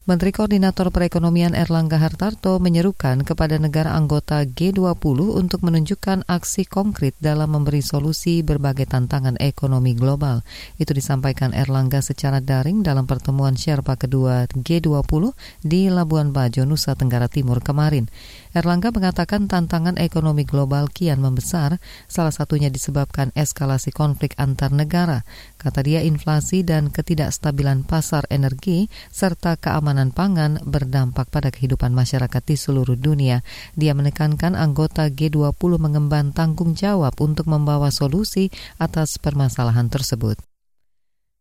Menteri 0.08 0.32
Koordinator 0.32 0.88
Perekonomian 0.88 1.52
Erlangga 1.52 2.00
Hartarto 2.00 2.64
menyerukan 2.64 3.28
kepada 3.28 3.60
negara 3.60 3.92
anggota 3.92 4.48
G20 4.48 5.36
untuk 5.36 5.68
menunjukkan 5.68 6.24
aksi 6.32 6.64
konkret 6.64 7.12
dalam 7.20 7.52
memberi 7.52 7.84
solusi 7.84 8.40
berbagai 8.40 8.88
tantangan 8.88 9.36
ekonomi 9.36 10.00
global. 10.00 10.48
Itu 10.80 10.96
disampaikan 10.96 11.52
Erlangga 11.52 12.00
secara 12.00 12.40
daring 12.40 12.88
dalam 12.88 13.04
pertemuan 13.04 13.60
Sherpa 13.60 14.00
kedua 14.00 14.48
G20 14.48 15.36
di 15.68 15.92
Labuan 15.92 16.32
Bajo, 16.32 16.64
Nusa 16.64 16.96
Tenggara 16.96 17.28
Timur 17.28 17.60
kemarin. 17.60 18.08
Erlangga 18.56 18.96
mengatakan 18.96 19.52
tantangan 19.52 20.00
ekonomi 20.00 20.48
global 20.48 20.88
kian 20.88 21.20
membesar, 21.20 21.80
salah 22.08 22.32
satunya 22.32 22.72
disebabkan 22.72 23.36
eskalasi 23.36 23.92
konflik 23.92 24.38
antar 24.40 24.72
negara. 24.72 25.28
Kata 25.60 25.84
dia 25.84 26.04
inflasi 26.04 26.64
dan 26.64 26.88
ketidakstabilan 26.94 27.84
pasar 27.84 28.24
energi 28.32 28.88
serta 29.12 29.60
keamanan 29.60 30.16
pangan 30.16 30.64
berdampak 30.64 31.28
pada 31.28 31.52
kehidupan 31.52 31.92
masyarakat 31.92 32.44
di 32.48 32.56
seluruh 32.56 32.96
dunia. 32.96 33.44
Dia 33.76 33.92
menekankan 33.92 34.56
anggota 34.56 35.12
G20 35.12 35.82
mengemban 35.82 36.32
tanggung 36.32 36.78
jawab 36.78 37.18
untuk 37.20 37.50
membawa 37.52 37.92
solusi 37.92 38.54
atas 38.80 39.20
permasalahan 39.20 39.92
tersebut. 39.92 40.40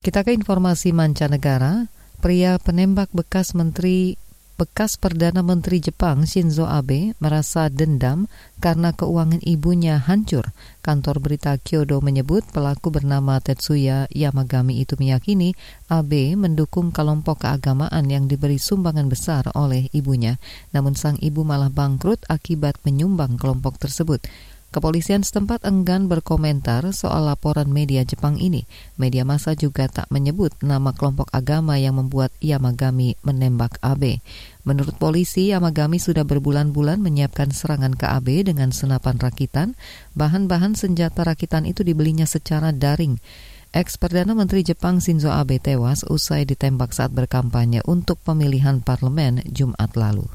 Kita 0.02 0.22
ke 0.22 0.30
informasi 0.34 0.94
mancanegara. 0.94 1.90
Pria 2.16 2.56
penembak 2.56 3.12
bekas 3.12 3.52
Menteri 3.52 4.16
bekas 4.56 4.96
Perdana 4.96 5.44
Menteri 5.44 5.84
Jepang 5.84 6.24
Shinzo 6.24 6.64
Abe 6.64 7.12
merasa 7.20 7.68
dendam 7.68 8.24
karena 8.56 8.96
keuangan 8.96 9.44
ibunya 9.44 10.00
hancur. 10.00 10.48
Kantor 10.80 11.20
berita 11.20 11.60
Kyodo 11.60 12.00
menyebut 12.00 12.40
pelaku 12.56 12.88
bernama 12.88 13.36
Tetsuya 13.38 14.08
Yamagami 14.08 14.80
itu 14.80 14.96
meyakini 14.96 15.52
Abe 15.92 16.32
mendukung 16.40 16.88
kelompok 16.88 17.44
keagamaan 17.44 18.08
yang 18.08 18.24
diberi 18.26 18.56
sumbangan 18.56 19.12
besar 19.12 19.44
oleh 19.52 19.92
ibunya. 19.92 20.40
Namun 20.72 20.96
sang 20.96 21.20
ibu 21.20 21.44
malah 21.44 21.68
bangkrut 21.68 22.24
akibat 22.32 22.80
menyumbang 22.80 23.36
kelompok 23.36 23.76
tersebut. 23.76 24.24
Kepolisian 24.76 25.24
setempat 25.24 25.64
enggan 25.64 26.04
berkomentar 26.04 26.84
soal 26.92 27.32
laporan 27.32 27.72
media 27.72 28.04
Jepang 28.04 28.36
ini. 28.36 28.68
Media 29.00 29.24
massa 29.24 29.56
juga 29.56 29.88
tak 29.88 30.04
menyebut 30.12 30.52
nama 30.60 30.92
kelompok 30.92 31.32
agama 31.32 31.80
yang 31.80 31.96
membuat 31.96 32.28
Yamagami 32.44 33.16
menembak 33.24 33.80
Abe. 33.80 34.20
Menurut 34.68 35.00
polisi, 35.00 35.48
Yamagami 35.48 35.96
sudah 35.96 36.28
berbulan-bulan 36.28 37.00
menyiapkan 37.00 37.56
serangan 37.56 37.96
ke 37.96 38.04
Abe 38.04 38.44
dengan 38.44 38.68
senapan 38.68 39.16
rakitan. 39.16 39.80
Bahan-bahan 40.12 40.76
senjata 40.76 41.24
rakitan 41.24 41.64
itu 41.64 41.80
dibelinya 41.80 42.28
secara 42.28 42.68
daring. 42.68 43.16
Ex-Perdana 43.72 44.36
Menteri 44.36 44.60
Jepang 44.60 45.00
Shinzo 45.00 45.32
Abe 45.32 45.56
tewas 45.56 46.04
usai 46.04 46.44
ditembak 46.44 46.92
saat 46.92 47.16
berkampanye 47.16 47.80
untuk 47.88 48.20
pemilihan 48.20 48.84
parlemen 48.84 49.40
Jumat 49.48 49.96
lalu. 49.96 50.28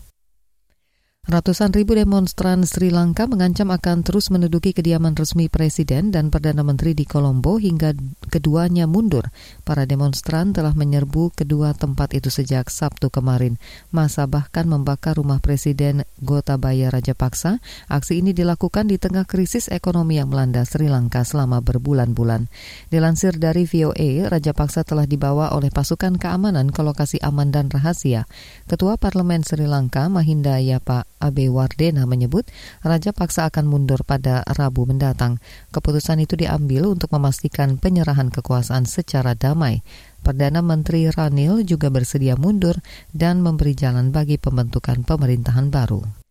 Ratusan 1.21 1.69
ribu 1.69 1.93
demonstran 1.93 2.65
Sri 2.65 2.89
Lanka 2.89 3.29
mengancam 3.29 3.69
akan 3.69 4.01
terus 4.01 4.33
menduduki 4.33 4.73
kediaman 4.73 5.13
resmi 5.13 5.53
Presiden 5.53 6.09
dan 6.09 6.33
Perdana 6.33 6.65
Menteri 6.65 6.97
di 6.97 7.05
Kolombo 7.05 7.61
hingga 7.61 7.93
keduanya 8.33 8.89
mundur. 8.89 9.29
Para 9.61 9.85
demonstran 9.85 10.49
telah 10.49 10.73
menyerbu 10.73 11.29
kedua 11.37 11.77
tempat 11.77 12.17
itu 12.17 12.33
sejak 12.33 12.73
Sabtu 12.73 13.13
kemarin. 13.13 13.61
Masa 13.93 14.25
bahkan 14.25 14.65
membakar 14.65 15.21
rumah 15.21 15.37
Presiden 15.37 16.09
Gotabaya 16.25 16.89
Rajapaksa. 16.89 17.61
Aksi 17.85 18.25
ini 18.25 18.33
dilakukan 18.33 18.89
di 18.89 18.97
tengah 18.97 19.29
krisis 19.29 19.69
ekonomi 19.69 20.17
yang 20.17 20.33
melanda 20.33 20.65
Sri 20.65 20.89
Lanka 20.89 21.21
selama 21.21 21.61
berbulan-bulan. 21.61 22.49
Dilansir 22.89 23.37
dari 23.37 23.69
VOA, 23.69 24.25
Rajapaksa 24.25 24.81
telah 24.81 25.05
dibawa 25.05 25.53
oleh 25.53 25.69
pasukan 25.69 26.17
keamanan 26.17 26.73
ke 26.73 26.81
lokasi 26.81 27.21
aman 27.21 27.53
dan 27.53 27.69
rahasia. 27.69 28.25
Ketua 28.65 28.97
Parlemen 28.97 29.45
Sri 29.45 29.69
Lanka, 29.69 30.09
Mahinda 30.09 30.57
Yapa 30.57 31.05
Abe 31.21 31.47
Wardena 31.47 32.09
menyebut 32.09 32.49
Raja 32.81 33.13
Paksa 33.13 33.47
akan 33.53 33.69
mundur 33.69 34.01
pada 34.01 34.41
Rabu 34.43 34.89
mendatang. 34.89 35.37
Keputusan 35.69 36.25
itu 36.25 36.33
diambil 36.33 36.89
untuk 36.89 37.13
memastikan 37.13 37.77
penyerahan 37.77 38.33
kekuasaan 38.33 38.89
secara 38.89 39.37
damai. 39.37 39.85
Perdana 40.25 40.65
Menteri 40.65 41.05
Ranil 41.13 41.61
juga 41.61 41.93
bersedia 41.93 42.33
mundur 42.33 42.81
dan 43.13 43.45
memberi 43.45 43.77
jalan 43.77 44.09
bagi 44.09 44.41
pembentukan 44.41 45.05
pemerintahan 45.05 45.69
baru. 45.69 46.30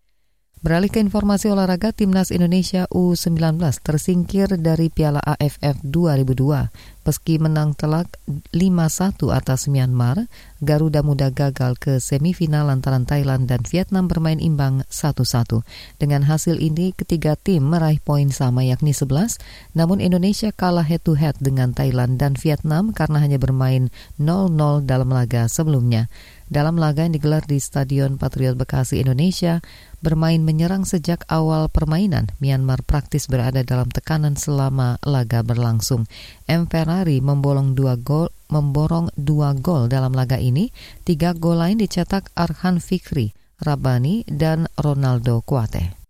Beralih 0.61 0.93
ke 0.93 1.01
informasi 1.01 1.49
olahraga, 1.49 1.89
Timnas 1.89 2.29
Indonesia 2.29 2.85
U19 2.93 3.65
tersingkir 3.81 4.61
dari 4.61 4.93
Piala 4.93 5.25
AFF 5.25 5.81
2002. 5.81 6.69
Meski 7.01 7.41
menang 7.43 7.75
telak 7.75 8.07
5-1 8.55 9.35
atas 9.35 9.67
Myanmar, 9.73 10.29
Garuda 10.61 11.01
Muda 11.03 11.33
gagal 11.33 11.75
ke 11.81 11.97
semifinal 11.97 12.69
lantaran 12.69 13.09
Thailand 13.09 13.49
dan 13.49 13.65
Vietnam 13.67 14.07
bermain 14.07 14.39
imbang 14.39 14.85
1-1. 14.93 15.65
Dengan 15.99 16.29
hasil 16.29 16.61
ini, 16.61 16.93
ketiga 16.93 17.35
tim 17.35 17.67
meraih 17.67 17.99
poin 17.99 18.29
sama 18.29 18.63
yakni 18.63 18.93
11, 18.93 19.41
namun 19.75 19.99
Indonesia 19.99 20.53
kalah 20.53 20.85
head-to-head 20.85 21.41
dengan 21.43 21.73
Thailand 21.75 22.21
dan 22.21 22.37
Vietnam 22.39 22.93
karena 22.93 23.19
hanya 23.19 23.41
bermain 23.41 23.89
0-0 24.21 24.85
dalam 24.85 25.09
laga 25.09 25.49
sebelumnya. 25.49 26.13
Dalam 26.51 26.79
laga 26.79 27.07
yang 27.07 27.15
digelar 27.15 27.47
di 27.47 27.63
Stadion 27.63 28.19
Patriot 28.19 28.59
Bekasi 28.59 28.99
Indonesia, 29.03 29.63
bermain 30.01 30.41
menyerang 30.41 30.89
sejak 30.89 31.25
awal 31.29 31.69
permainan. 31.73 32.29
Myanmar 32.41 32.85
praktis 32.85 33.29
berada 33.29 33.65
dalam 33.65 33.89
tekanan 33.89 34.37
selama 34.37 35.01
laga 35.05 35.41
berlangsung. 35.47 36.09
M. 36.45 36.69
Ferrari 36.69 37.23
membolong 37.23 37.73
dua 37.79 37.97
gol, 37.97 38.29
memborong 38.53 39.13
dua 39.17 39.57
gol 39.57 39.89
dalam 39.89 40.13
laga 40.13 40.37
ini. 40.37 40.73
Tiga 41.05 41.33
gol 41.33 41.63
lain 41.63 41.79
dicetak 41.79 42.29
Arhan 42.35 42.81
Fikri. 42.81 43.37
Rabani, 43.61 44.25
dan 44.25 44.67
Ronaldo 44.81 45.45
Kuate. 45.45 46.01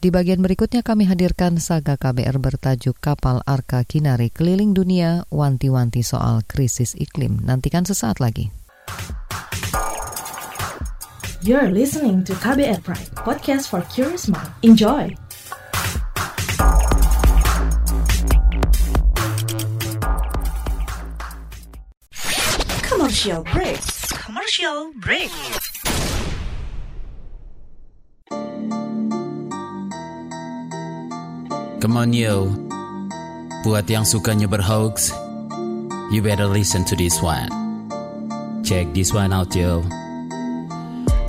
Di 0.00 0.08
bagian 0.08 0.40
berikutnya 0.40 0.80
kami 0.80 1.04
hadirkan 1.04 1.60
saga 1.60 2.00
KBR 2.00 2.40
bertajuk 2.40 2.96
Kapal 3.04 3.44
Arka 3.44 3.84
Kinari 3.84 4.32
Keliling 4.32 4.72
Dunia 4.72 5.28
Wanti-Wanti 5.28 6.00
Soal 6.00 6.40
Krisis 6.48 6.96
Iklim. 6.96 7.44
Nantikan 7.44 7.84
sesaat 7.84 8.16
lagi. 8.16 8.48
You're 11.42 11.72
listening 11.72 12.20
to 12.28 12.36
KBR 12.36 12.84
Pride, 12.84 13.08
podcast 13.16 13.72
for 13.72 13.80
curious 13.88 14.28
mind. 14.28 14.52
Enjoy! 14.60 15.08
Commercial 22.84 23.40
break. 23.48 23.80
Commercial 24.20 24.92
break. 25.00 25.32
Come 31.80 31.96
on 31.96 32.12
yo, 32.12 32.52
buat 33.64 33.88
yang 33.88 34.04
sukanya 34.04 34.44
berhoax, 34.44 35.16
you 36.12 36.20
better 36.20 36.44
listen 36.44 36.84
to 36.84 36.92
this 37.00 37.24
one. 37.24 37.48
Check 38.60 38.92
this 38.92 39.16
one 39.16 39.32
out 39.32 39.56
yo. 39.56 39.80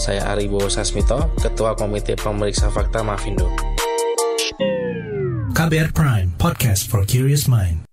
Saya 0.00 0.32
Aribo 0.32 0.64
Sasmito, 0.72 1.28
Ketua 1.36 1.76
Komite 1.76 2.16
Pemeriksa 2.16 2.72
Fakta 2.72 3.04
Mafindo. 3.04 3.52
KBR 5.52 5.92
Prime, 5.92 6.32
podcast 6.40 6.88
for 6.88 7.04
curious 7.04 7.44
mind. 7.44 7.84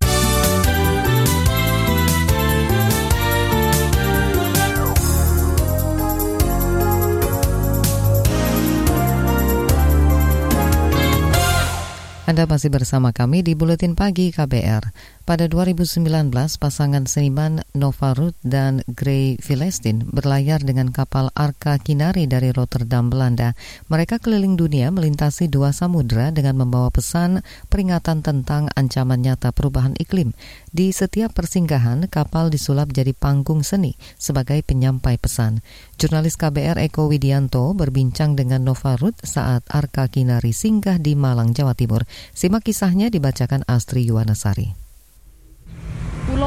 Anda 12.23 12.47
masih 12.47 12.71
bersama 12.71 13.11
kami 13.11 13.43
di 13.43 13.51
Buletin 13.51 13.99
Pagi 13.99 14.31
KBR. 14.31 15.16
Pada 15.27 15.43
2019, 15.43 16.07
pasangan 16.55 17.03
seniman 17.03 17.59
Nova 17.75 18.15
Ruth 18.15 18.39
dan 18.47 18.79
Gray 18.87 19.35
Vilestin 19.43 20.07
berlayar 20.07 20.63
dengan 20.63 20.87
kapal 20.87 21.35
Arka 21.35 21.75
Kinari 21.83 22.31
dari 22.31 22.55
Rotterdam, 22.55 23.11
Belanda. 23.11 23.51
Mereka 23.91 24.23
keliling 24.23 24.55
dunia 24.55 24.87
melintasi 24.87 25.51
dua 25.51 25.75
samudera 25.75 26.31
dengan 26.31 26.63
membawa 26.63 26.87
pesan 26.95 27.43
peringatan 27.67 28.23
tentang 28.23 28.71
ancaman 28.71 29.19
nyata 29.19 29.51
perubahan 29.51 29.99
iklim. 29.99 30.31
Di 30.71 30.95
setiap 30.95 31.35
persinggahan, 31.35 32.07
kapal 32.07 32.47
disulap 32.47 32.95
jadi 32.95 33.11
panggung 33.11 33.67
seni 33.67 33.99
sebagai 34.15 34.63
penyampai 34.63 35.19
pesan. 35.19 35.59
Jurnalis 35.99 36.39
KBR 36.39 36.79
Eko 36.87 37.11
Widianto 37.11 37.75
berbincang 37.75 38.39
dengan 38.39 38.63
Nova 38.63 38.95
Ruth 38.95 39.19
saat 39.27 39.67
Arka 39.67 40.07
Kinari 40.07 40.55
singgah 40.55 40.95
di 40.95 41.19
Malang, 41.19 41.51
Jawa 41.51 41.75
Timur. 41.75 42.07
Simak 42.31 42.63
kisahnya 42.63 43.11
dibacakan 43.11 43.67
Astri 43.67 44.07
Yuwanasari. 44.07 44.86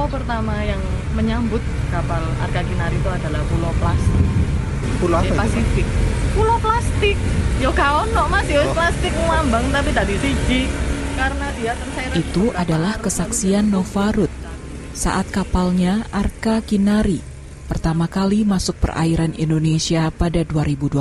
Pulau 0.00 0.16
pertama 0.16 0.56
yang 0.64 0.80
menyambut 1.12 1.60
kapal 1.92 2.24
Arka 2.40 2.64
Kinari 2.64 2.96
itu 2.96 3.10
adalah 3.12 3.44
Pulau 3.52 3.68
Plastik. 3.84 4.24
Pulau 4.96 5.20
apa 5.20 5.24
di 5.24 5.28
itu? 5.28 5.36
Pasifik. 5.36 5.86
Pulau 6.32 6.56
Plastik. 6.56 7.16
Yo 7.60 7.68
gak 7.76 8.08
ono 8.08 8.24
Mas, 8.32 8.48
yo 8.48 8.64
plastik 8.72 9.12
ngambang 9.12 9.68
tapi 9.68 9.92
tadi 9.92 10.16
siji 10.16 10.72
karena 11.20 11.52
dia 11.52 11.76
terseret 11.76 12.16
Itu 12.16 12.48
adalah 12.56 12.96
kesaksian 12.96 13.68
Nova 13.68 14.08
Ruth 14.16 14.32
saat 14.96 15.28
kapalnya 15.28 16.08
Arka 16.08 16.64
Kinari 16.64 17.20
pertama 17.68 18.08
kali 18.08 18.48
masuk 18.48 18.80
perairan 18.80 19.36
Indonesia 19.36 20.08
pada 20.08 20.40
2020. 20.48 20.96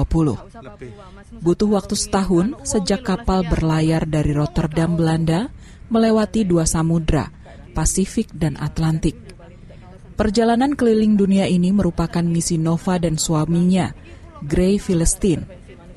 Butuh 1.39 1.69
waktu 1.71 1.95
setahun 1.95 2.51
sejak 2.67 3.07
kapal 3.07 3.47
berlayar 3.47 4.03
dari 4.03 4.35
Rotterdam, 4.35 4.99
Belanda, 4.99 5.47
melewati 5.87 6.43
dua 6.43 6.67
samudra, 6.67 7.38
Pasifik 7.79 8.35
dan 8.35 8.59
Atlantik. 8.59 9.15
Perjalanan 10.19 10.75
keliling 10.75 11.15
dunia 11.15 11.47
ini 11.47 11.71
merupakan 11.71 12.19
misi 12.19 12.59
Nova 12.59 12.99
dan 12.99 13.15
suaminya, 13.15 13.95
Gray 14.43 14.75
Philistine, 14.75 15.47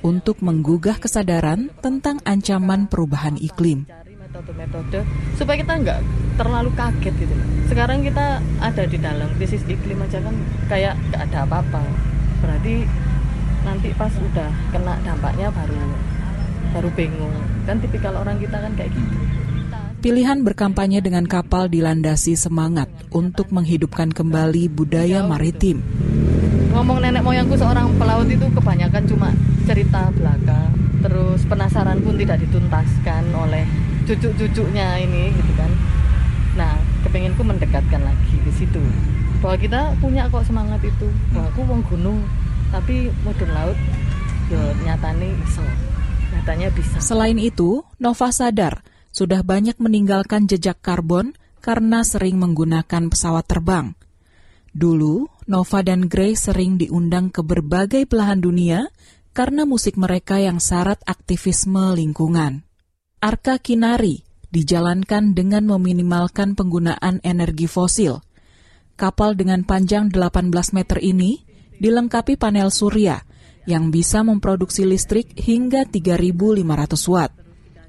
untuk 0.06 0.46
menggugah 0.46 1.02
kesadaran 1.02 1.74
tentang 1.82 2.22
ancaman 2.22 2.86
perubahan 2.86 3.34
iklim. 3.34 3.90
metode-metode 4.14 5.02
supaya 5.34 5.58
kita 5.58 5.74
nggak 5.82 6.00
terlalu 6.38 6.70
kaget 6.78 7.14
gitu. 7.18 7.34
Sekarang 7.66 8.06
kita 8.06 8.38
ada 8.62 8.82
di 8.86 8.98
dalam 9.02 9.26
krisis 9.34 9.66
iklim 9.66 10.06
aja 10.06 10.22
kan 10.22 10.38
kayak 10.70 10.94
nggak 11.10 11.22
ada 11.34 11.38
apa-apa. 11.50 11.82
Berarti 12.46 12.86
nanti 13.66 13.90
pas 13.98 14.14
udah 14.14 14.50
kena 14.70 15.02
dampaknya 15.02 15.50
baru 15.50 15.82
baru 16.78 16.90
bingung. 16.94 17.34
Kan 17.66 17.82
tipikal 17.82 18.14
orang 18.22 18.38
kita 18.38 18.54
kan 18.54 18.70
kayak 18.78 18.94
gitu. 18.94 19.41
Pilihan 20.02 20.42
berkampanye 20.42 20.98
dengan 20.98 21.22
kapal 21.22 21.70
dilandasi 21.70 22.34
semangat 22.34 22.90
untuk 23.14 23.54
menghidupkan 23.54 24.10
kembali 24.10 24.66
budaya 24.66 25.22
maritim. 25.22 25.78
Ngomong 26.74 27.06
nenek 27.06 27.22
moyangku 27.22 27.54
seorang 27.54 27.86
pelaut 28.02 28.26
itu 28.26 28.42
kebanyakan 28.50 29.06
cuma 29.06 29.30
cerita 29.62 30.10
belaka. 30.18 30.74
Terus 31.06 31.46
penasaran 31.46 32.02
pun 32.02 32.18
tidak 32.18 32.42
dituntaskan 32.42 33.30
oleh 33.30 33.62
cucu-cucunya 34.02 34.98
ini 35.06 35.30
gitu 35.38 35.52
kan. 35.54 35.70
Nah, 36.58 36.74
kepenginku 37.06 37.46
mendekatkan 37.46 38.02
lagi 38.02 38.42
di 38.42 38.50
situ. 38.58 38.82
Bahwa 39.38 39.54
kita 39.54 39.94
punya 40.02 40.26
kok 40.26 40.42
semangat 40.42 40.82
itu. 40.82 41.06
Bahwa 41.30 41.46
aku 41.46 41.62
wong 41.62 41.82
gunung, 41.86 42.18
tapi 42.74 43.06
mudun 43.22 43.54
laut 43.54 43.78
yo 44.50 44.58
nyatane 44.82 45.30
iso. 45.46 45.62
Nyatanya 46.34 46.74
bisa. 46.74 46.98
Selain 46.98 47.38
itu, 47.38 47.86
Nova 48.02 48.34
sadar 48.34 48.82
sudah 49.12 49.44
banyak 49.44 49.76
meninggalkan 49.76 50.48
jejak 50.48 50.80
karbon 50.80 51.36
karena 51.62 52.02
sering 52.02 52.40
menggunakan 52.40 53.12
pesawat 53.12 53.46
terbang. 53.46 53.94
Dulu, 54.72 55.28
Nova 55.46 55.80
dan 55.84 56.08
Gray 56.08 56.32
sering 56.32 56.80
diundang 56.80 57.28
ke 57.28 57.44
berbagai 57.44 58.08
belahan 58.08 58.40
dunia 58.40 58.88
karena 59.36 59.68
musik 59.68 60.00
mereka 60.00 60.40
yang 60.40 60.58
syarat 60.58 60.98
aktivisme 61.04 61.92
lingkungan. 61.92 62.64
Arka 63.20 63.60
Kinari 63.60 64.24
dijalankan 64.52 65.36
dengan 65.36 65.68
meminimalkan 65.68 66.56
penggunaan 66.56 67.20
energi 67.24 67.68
fosil. 67.68 68.24
Kapal 68.96 69.36
dengan 69.36 69.64
panjang 69.64 70.12
18 70.12 70.52
meter 70.76 71.00
ini 71.00 71.44
dilengkapi 71.80 72.36
panel 72.36 72.68
surya 72.68 73.24
yang 73.64 73.88
bisa 73.88 74.20
memproduksi 74.24 74.84
listrik 74.84 75.32
hingga 75.36 75.88
3.500 75.88 77.12
watt. 77.12 77.41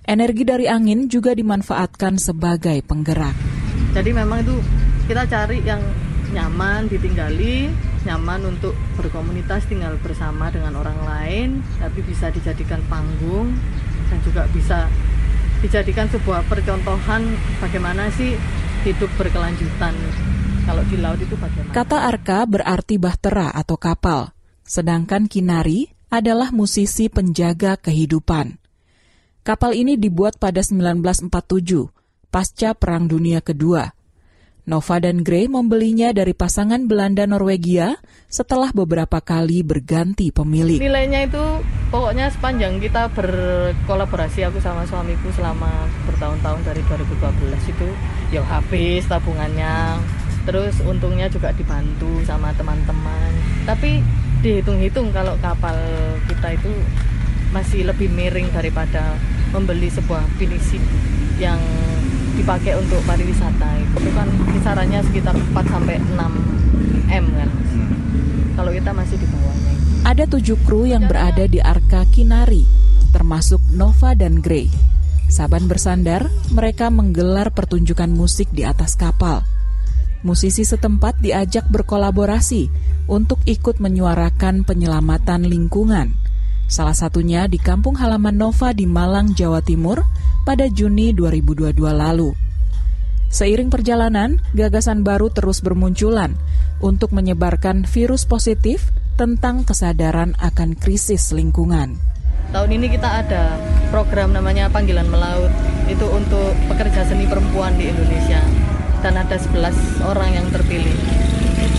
Energi 0.04 0.44
dari 0.44 0.68
angin 0.68 1.08
juga 1.08 1.32
dimanfaatkan 1.32 2.20
sebagai 2.20 2.76
penggerak. 2.84 3.32
Jadi 3.96 4.12
memang 4.12 4.44
itu 4.44 4.60
kita 5.08 5.24
cari 5.32 5.64
yang 5.64 5.80
nyaman 6.36 6.92
ditinggali, 6.92 7.72
nyaman 8.04 8.52
untuk 8.52 8.76
berkomunitas 9.00 9.64
tinggal 9.72 9.96
bersama 10.04 10.52
dengan 10.52 10.76
orang 10.76 11.00
lain, 11.08 11.50
tapi 11.80 12.04
bisa 12.04 12.28
dijadikan 12.36 12.84
panggung 12.92 13.56
dan 14.12 14.20
juga 14.28 14.44
bisa 14.52 14.92
dijadikan 15.64 16.12
sebuah 16.12 16.44
percontohan 16.52 17.24
bagaimana 17.64 18.12
sih 18.12 18.36
hidup 18.84 19.08
berkelanjutan. 19.16 19.96
Kalau 20.68 20.84
di 20.92 21.00
laut 21.00 21.20
itu 21.24 21.36
bagaimana? 21.40 21.72
Kata 21.72 21.98
Arka 22.12 22.44
berarti 22.44 23.00
bahtera 23.00 23.56
atau 23.56 23.80
kapal, 23.80 24.36
sedangkan 24.68 25.32
Kinari 25.32 25.88
adalah 26.12 26.52
musisi 26.52 27.08
penjaga 27.08 27.80
kehidupan. 27.80 28.63
Kapal 29.44 29.76
ini 29.76 30.00
dibuat 30.00 30.40
pada 30.40 30.64
1947, 30.64 31.28
pasca 32.32 32.72
Perang 32.80 33.12
Dunia 33.12 33.44
Kedua. 33.44 33.92
Nova 34.64 34.96
dan 35.04 35.20
Gray 35.20 35.52
membelinya 35.52 36.16
dari 36.16 36.32
pasangan 36.32 36.88
Belanda 36.88 37.28
Norwegia 37.28 38.00
setelah 38.32 38.72
beberapa 38.72 39.20
kali 39.20 39.60
berganti 39.60 40.32
pemilik. 40.32 40.80
Nilainya 40.80 41.28
itu 41.28 41.44
pokoknya 41.92 42.32
sepanjang 42.32 42.80
kita 42.80 43.12
berkolaborasi 43.12 44.48
aku 44.48 44.64
sama 44.64 44.88
suamiku 44.88 45.28
selama 45.36 45.92
bertahun-tahun 46.08 46.64
dari 46.64 46.80
2012 46.88 47.68
itu 47.76 47.88
ya 48.32 48.48
habis 48.48 49.04
tabungannya. 49.12 50.00
Terus 50.48 50.80
untungnya 50.88 51.28
juga 51.28 51.52
dibantu 51.52 52.24
sama 52.24 52.56
teman-teman. 52.56 53.32
Tapi 53.68 54.00
dihitung-hitung 54.40 55.12
kalau 55.12 55.36
kapal 55.44 55.76
kita 56.32 56.56
itu 56.56 56.72
masih 57.54 57.86
lebih 57.86 58.10
miring 58.10 58.50
daripada 58.50 59.14
membeli 59.54 59.88
sebuah 59.94 60.26
pinisi 60.42 60.82
yang 61.38 61.62
dipakai 62.34 62.74
untuk 62.82 62.98
pariwisata 63.06 63.78
itu 63.78 64.10
kan 64.18 64.26
kisarannya 64.58 65.00
sekitar 65.06 65.38
4 65.38 65.54
sampai 65.70 66.02
6 66.02 66.18
m 67.14 67.26
kan 67.38 67.50
kalau 68.58 68.72
kita 68.74 68.90
masih 68.90 69.22
di 69.22 69.28
bawahnya 69.30 69.74
Ada 70.04 70.28
tujuh 70.28 70.60
kru 70.68 70.84
yang 70.84 71.08
berada 71.08 71.48
di 71.48 71.64
Arka 71.64 72.04
Kinari, 72.12 72.68
termasuk 73.16 73.64
Nova 73.72 74.12
dan 74.12 74.44
Grey. 74.44 74.68
Saban 75.32 75.72
bersandar, 75.72 76.28
mereka 76.52 76.92
menggelar 76.92 77.56
pertunjukan 77.56 78.12
musik 78.12 78.52
di 78.52 78.68
atas 78.68 79.00
kapal. 79.00 79.48
Musisi 80.28 80.68
setempat 80.68 81.24
diajak 81.24 81.72
berkolaborasi 81.72 82.68
untuk 83.08 83.40
ikut 83.48 83.80
menyuarakan 83.80 84.68
penyelamatan 84.68 85.48
lingkungan. 85.48 86.20
Salah 86.74 86.98
satunya 86.98 87.46
di 87.46 87.62
kampung 87.62 87.94
halaman 88.02 88.34
Nova 88.34 88.74
di 88.74 88.90
Malang, 88.90 89.38
Jawa 89.38 89.62
Timur 89.62 90.02
pada 90.42 90.66
Juni 90.66 91.14
2022 91.14 91.70
lalu. 91.78 92.34
Seiring 93.30 93.70
perjalanan, 93.70 94.42
gagasan 94.58 95.06
baru 95.06 95.30
terus 95.30 95.62
bermunculan 95.62 96.34
untuk 96.82 97.14
menyebarkan 97.14 97.86
virus 97.86 98.26
positif 98.26 98.90
tentang 99.22 99.70
kesadaran 99.70 100.34
akan 100.42 100.74
krisis 100.74 101.30
lingkungan. 101.30 101.94
tahun 102.50 102.70
ini 102.74 102.90
kita 102.98 103.22
ada 103.22 103.54
program 103.94 104.34
namanya 104.34 104.66
Panggilan 104.74 105.06
Melaut 105.14 105.54
itu 105.86 106.06
untuk 106.10 106.58
pekerja 106.74 107.06
seni 107.06 107.30
perempuan 107.30 107.78
di 107.78 107.94
Indonesia 107.94 108.42
dan 109.06 109.22
ada 109.22 109.38
11 109.38 110.10
orang 110.10 110.42
yang 110.42 110.48
terpilih 110.50 110.98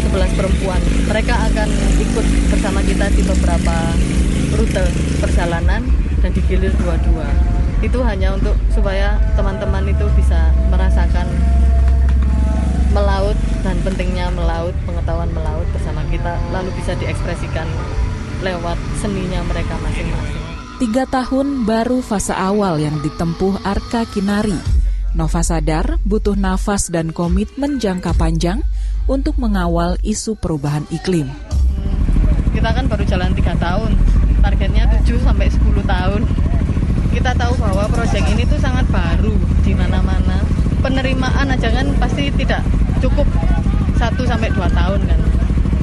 11 0.07 0.39
perempuan 0.39 0.79
mereka 1.11 1.35
akan 1.51 1.69
ikut 1.99 2.27
bersama 2.55 2.79
kita 2.87 3.07
di 3.11 3.23
beberapa 3.27 3.75
rute 4.57 4.85
perjalanan 5.19 5.83
dan 6.23 6.31
digilir 6.33 6.73
dua-dua 6.81 7.29
itu 7.83 7.99
hanya 8.01 8.33
untuk 8.33 8.57
supaya 8.73 9.21
teman-teman 9.37 9.85
itu 9.91 10.07
bisa 10.17 10.55
merasakan 10.73 11.27
melaut 12.95 13.37
dan 13.67 13.77
pentingnya 13.83 14.31
melaut 14.33 14.73
pengetahuan 14.87 15.29
melaut 15.35 15.67
bersama 15.75 16.01
kita 16.09 16.39
lalu 16.55 16.71
bisa 16.79 16.95
diekspresikan 16.97 17.67
lewat 18.41 18.79
seninya 19.03 19.43
mereka 19.51 19.75
masing-masing 19.83 20.45
Tiga 20.75 21.07
tahun 21.07 21.63
baru 21.63 22.03
fase 22.03 22.35
awal 22.35 22.83
yang 22.83 22.99
ditempuh 22.99 23.63
Arka 23.63 24.11
Kinari. 24.11 24.59
Nova 25.15 25.39
sadar 25.47 26.03
butuh 26.03 26.35
nafas 26.35 26.91
dan 26.91 27.15
komitmen 27.15 27.79
jangka 27.79 28.11
panjang 28.19 28.59
untuk 29.07 29.39
mengawal 29.39 29.95
isu 30.03 30.35
perubahan 30.35 30.83
iklim. 30.91 31.31
kita 32.55 32.71
kan 32.71 32.87
baru 32.91 33.07
jalan 33.07 33.31
tiga 33.39 33.55
tahun 33.59 33.95
targetnya 34.45 34.85
7 35.01 35.25
sampai 35.25 35.49
10 35.49 35.81
tahun. 35.89 36.21
Kita 37.17 37.33
tahu 37.33 37.55
bahwa 37.57 37.89
proyek 37.89 38.25
ini 38.37 38.45
tuh 38.45 38.61
sangat 38.61 38.85
baru 38.93 39.33
di 39.65 39.73
mana-mana. 39.73 40.45
Penerimaan 40.85 41.49
aja 41.49 41.73
kan 41.73 41.89
pasti 41.97 42.29
tidak 42.37 42.61
cukup 43.01 43.25
1 43.97 44.13
sampai 44.29 44.53
2 44.53 44.61
tahun 44.69 45.01
kan. 45.09 45.21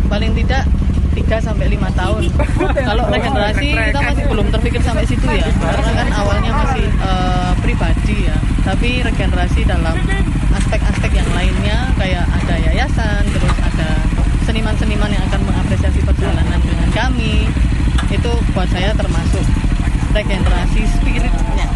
Paling 0.06 0.38
tidak 0.38 0.70
3 1.18 1.42
sampai 1.42 1.74
5 1.74 1.90
tahun. 1.98 2.24
Kalau 2.88 3.04
regenerasi 3.10 3.68
kita 3.74 4.00
masih 4.06 4.26
belum 4.30 4.48
terpikir 4.54 4.82
sampai 4.86 5.10
situ 5.10 5.26
ya. 5.26 5.50
Karena 5.58 5.92
kan 5.98 6.08
awalnya 6.22 6.52
masih 6.54 6.86
eh, 6.86 7.52
pribadi 7.66 8.30
ya. 8.30 8.38
Tapi 8.62 9.02
regenerasi 9.02 9.66
dalam 9.66 9.98
aspek-aspek 10.54 11.12
yang 11.18 11.30
lainnya 11.34 11.90
kayak 11.98 12.28
ada 12.30 12.56
yayasan 12.62 13.24
terus 13.26 13.56
ada 13.58 13.90
seniman-seniman 14.46 15.10
yang 15.10 15.24
akan 15.32 15.42
mengapresiasi 15.48 16.04
perjalanan 16.04 16.60
dengan 16.60 16.90
kami 16.92 17.48
itu 18.12 18.32
buat 18.52 18.68
saya 18.68 18.92
termasuk 18.94 19.46
regenerasi 20.12 20.82
spiritnya 21.00 21.68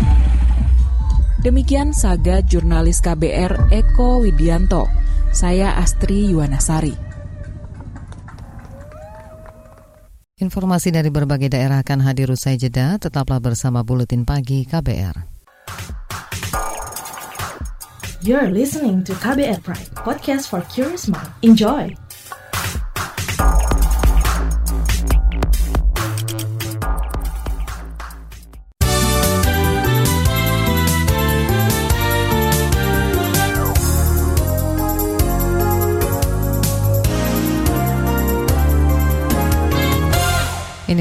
Demikian 1.45 1.93
saga 1.93 2.41
jurnalis 2.41 3.06
KBR 3.06 3.69
Eko 3.69 4.26
Widianto. 4.26 4.89
Saya 5.30 5.78
Astri 5.78 6.34
Yuwanasari. 6.34 6.98
Informasi 10.41 10.89
dari 10.89 11.13
berbagai 11.13 11.54
daerah 11.54 11.86
akan 11.86 12.02
hadir 12.02 12.34
usai 12.34 12.58
jeda. 12.58 12.98
Tetaplah 12.98 13.38
bersama 13.38 13.86
Buletin 13.86 14.26
Pagi 14.26 14.65
KBR. 14.65 15.21
You're 18.26 18.50
listening 18.50 19.06
to 19.06 19.13
KBR 19.13 19.62
Pride, 19.62 19.93
podcast 19.93 20.50
for 20.50 20.65
curious 20.74 21.06
mind. 21.06 21.30
Enjoy! 21.45 22.05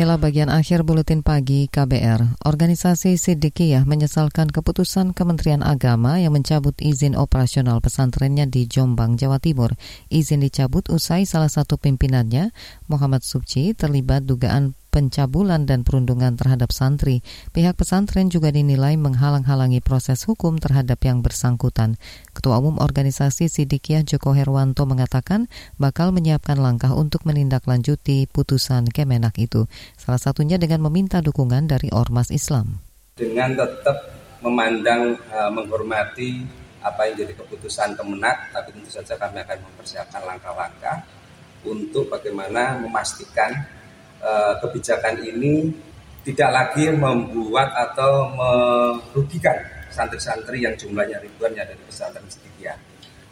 Inilah 0.05 0.21
bagian 0.21 0.53
akhir 0.53 0.85
buletin 0.85 1.25
pagi 1.25 1.65
KBR. 1.65 2.37
Organisasi 2.45 3.17
Sidikiyah 3.17 3.89
menyesalkan 3.89 4.53
keputusan 4.53 5.17
Kementerian 5.17 5.65
Agama 5.65 6.21
yang 6.21 6.37
mencabut 6.37 6.77
izin 6.77 7.17
operasional 7.17 7.81
pesantrennya 7.81 8.45
di 8.45 8.69
Jombang, 8.69 9.17
Jawa 9.17 9.41
Timur. 9.41 9.73
Izin 10.13 10.45
dicabut 10.45 10.93
usai 10.93 11.25
salah 11.25 11.49
satu 11.49 11.81
pimpinannya, 11.81 12.53
Muhammad 12.85 13.25
Subci, 13.25 13.73
terlibat 13.73 14.29
dugaan 14.29 14.77
pencabulan 14.95 15.67
dan 15.67 15.83
perundungan 15.83 16.39
terhadap 16.39 16.71
santri. 16.71 17.27
Pihak 17.51 17.75
pesantren 17.75 18.31
juga 18.31 18.55
dinilai 18.55 18.95
menghalang-halangi 18.95 19.83
proses 19.83 20.23
hukum 20.23 20.63
terhadap 20.63 21.03
yang 21.03 21.19
bersangkutan. 21.19 21.99
Ketua 22.31 22.63
Umum 22.63 22.79
Organisasi 22.79 23.51
Sidikiyah 23.51 24.07
Joko 24.07 24.39
Herwanto 24.39 24.87
mengatakan 24.87 25.51
bakal 25.83 26.15
menyiapkan 26.15 26.63
langkah 26.63 26.95
untuk 26.95 27.27
menindaklanjuti 27.27 28.31
putusan 28.31 28.87
Kemenak 28.87 29.35
itu. 29.43 29.67
Salah 29.99 30.23
satunya 30.23 30.63
dengan 30.63 30.87
meminta 30.87 31.19
dukungan 31.19 31.67
dari 31.67 31.91
Ormas 31.91 32.31
Islam. 32.31 32.79
Dengan 33.19 33.59
tetap 33.59 34.15
memandang 34.47 35.19
uh, 35.35 35.51
menghormati 35.51 36.47
apa 36.87 37.11
yang 37.11 37.27
jadi 37.27 37.35
keputusan 37.35 37.99
Kemenak, 37.99 38.55
tapi 38.55 38.71
tentu 38.71 38.95
saja 38.95 39.19
kami 39.19 39.43
akan 39.43 39.59
mempersiapkan 39.59 40.23
langkah-langkah 40.23 41.03
untuk 41.65 42.13
bagaimana 42.13 42.77
memastikan 42.79 43.51
uh, 44.25 44.57
kebijakan 44.65 45.21
ini 45.21 45.69
tidak 46.25 46.51
lagi 46.51 46.89
membuat 46.89 47.69
atau 47.77 48.33
merugikan 48.33 49.61
santri-santri 49.93 50.65
yang 50.65 50.73
jumlahnya 50.75 51.21
ribuan 51.21 51.53
yang 51.53 51.69
ada 51.69 51.77
di 51.77 51.85
pesantren 51.85 52.25
Sidikiyah. 52.27 52.75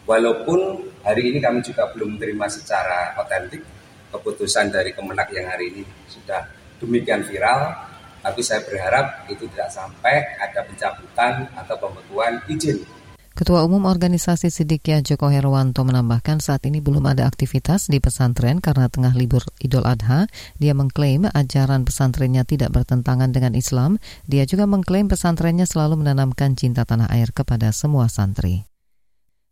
Walaupun 0.05 0.93
hari 1.03 1.33
ini 1.33 1.39
kami 1.41 1.65
juga 1.65 1.89
belum 1.91 2.21
menerima 2.21 2.47
secara 2.53 3.17
otentik 3.17 3.65
keputusan 4.13 4.69
dari 4.69 4.93
Kemenak 4.93 5.33
yang 5.33 5.49
hari 5.49 5.73
ini 5.73 5.83
sudah 6.05 6.45
demikian 6.79 7.25
viral, 7.25 7.73
tapi 8.21 8.45
saya 8.45 8.61
berharap 8.63 9.25
itu 9.33 9.49
tidak 9.57 9.73
sampai 9.73 10.37
ada 10.37 10.61
pencabutan 10.63 11.49
atau 11.57 11.75
pembekuan 11.81 12.45
izin 12.47 13.02
Ketua 13.33 13.65
Umum 13.65 13.89
Organisasi 13.89 14.53
Sidikiyah 14.53 15.01
Joko 15.01 15.33
Herwanto 15.33 15.89
menambahkan 15.89 16.45
saat 16.45 16.69
ini 16.69 16.85
belum 16.85 17.09
ada 17.09 17.25
aktivitas 17.25 17.89
di 17.89 17.97
pesantren 17.97 18.61
karena 18.61 18.93
tengah 18.93 19.17
libur 19.17 19.41
Idul 19.57 19.89
Adha. 19.89 20.29
Dia 20.61 20.77
mengklaim 20.77 21.25
ajaran 21.33 21.89
pesantrennya 21.89 22.45
tidak 22.45 22.77
bertentangan 22.77 23.33
dengan 23.33 23.57
Islam. 23.57 23.97
Dia 24.29 24.45
juga 24.45 24.69
mengklaim 24.69 25.09
pesantrennya 25.09 25.65
selalu 25.65 26.05
menanamkan 26.05 26.61
cinta 26.61 26.85
tanah 26.85 27.09
air 27.09 27.33
kepada 27.33 27.73
semua 27.73 28.13
santri. 28.13 28.72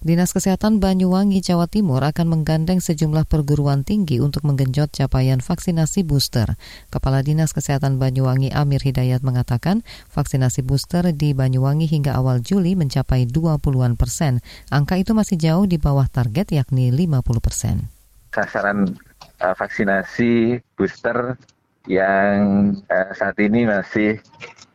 Dinas 0.00 0.32
Kesehatan 0.32 0.80
Banyuwangi, 0.80 1.44
Jawa 1.44 1.68
Timur 1.68 2.00
akan 2.00 2.32
menggandeng 2.32 2.80
sejumlah 2.80 3.28
perguruan 3.28 3.84
tinggi 3.84 4.16
untuk 4.16 4.48
menggenjot 4.48 4.88
capaian 4.96 5.44
vaksinasi 5.44 6.08
booster. 6.08 6.56
Kepala 6.88 7.20
Dinas 7.20 7.52
Kesehatan 7.52 8.00
Banyuwangi 8.00 8.48
Amir 8.48 8.80
Hidayat 8.80 9.20
mengatakan 9.20 9.84
vaksinasi 10.08 10.64
booster 10.64 11.04
di 11.12 11.36
Banyuwangi 11.36 11.84
hingga 11.84 12.16
awal 12.16 12.40
Juli 12.40 12.80
mencapai 12.80 13.28
20-an 13.28 14.00
persen. 14.00 14.40
Angka 14.72 14.96
itu 14.96 15.12
masih 15.12 15.36
jauh 15.36 15.68
di 15.68 15.76
bawah 15.76 16.08
target 16.08 16.48
yakni 16.48 16.88
50 16.88 17.20
persen. 17.44 17.92
Sasaran 18.32 18.96
uh, 19.44 19.52
vaksinasi 19.52 20.64
booster 20.80 21.36
yang 21.84 22.72
uh, 22.88 23.12
saat 23.12 23.36
ini 23.36 23.68
masih 23.68 24.16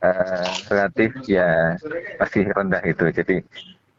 uh, 0.05 0.53
relatif 0.69 1.17
ya 1.25 1.73
masih 2.21 2.45
rendah 2.53 2.85
itu. 2.85 3.09
Jadi 3.09 3.41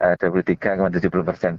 uh, 0.01 0.15
23,70 0.19 1.29
persen. 1.29 1.53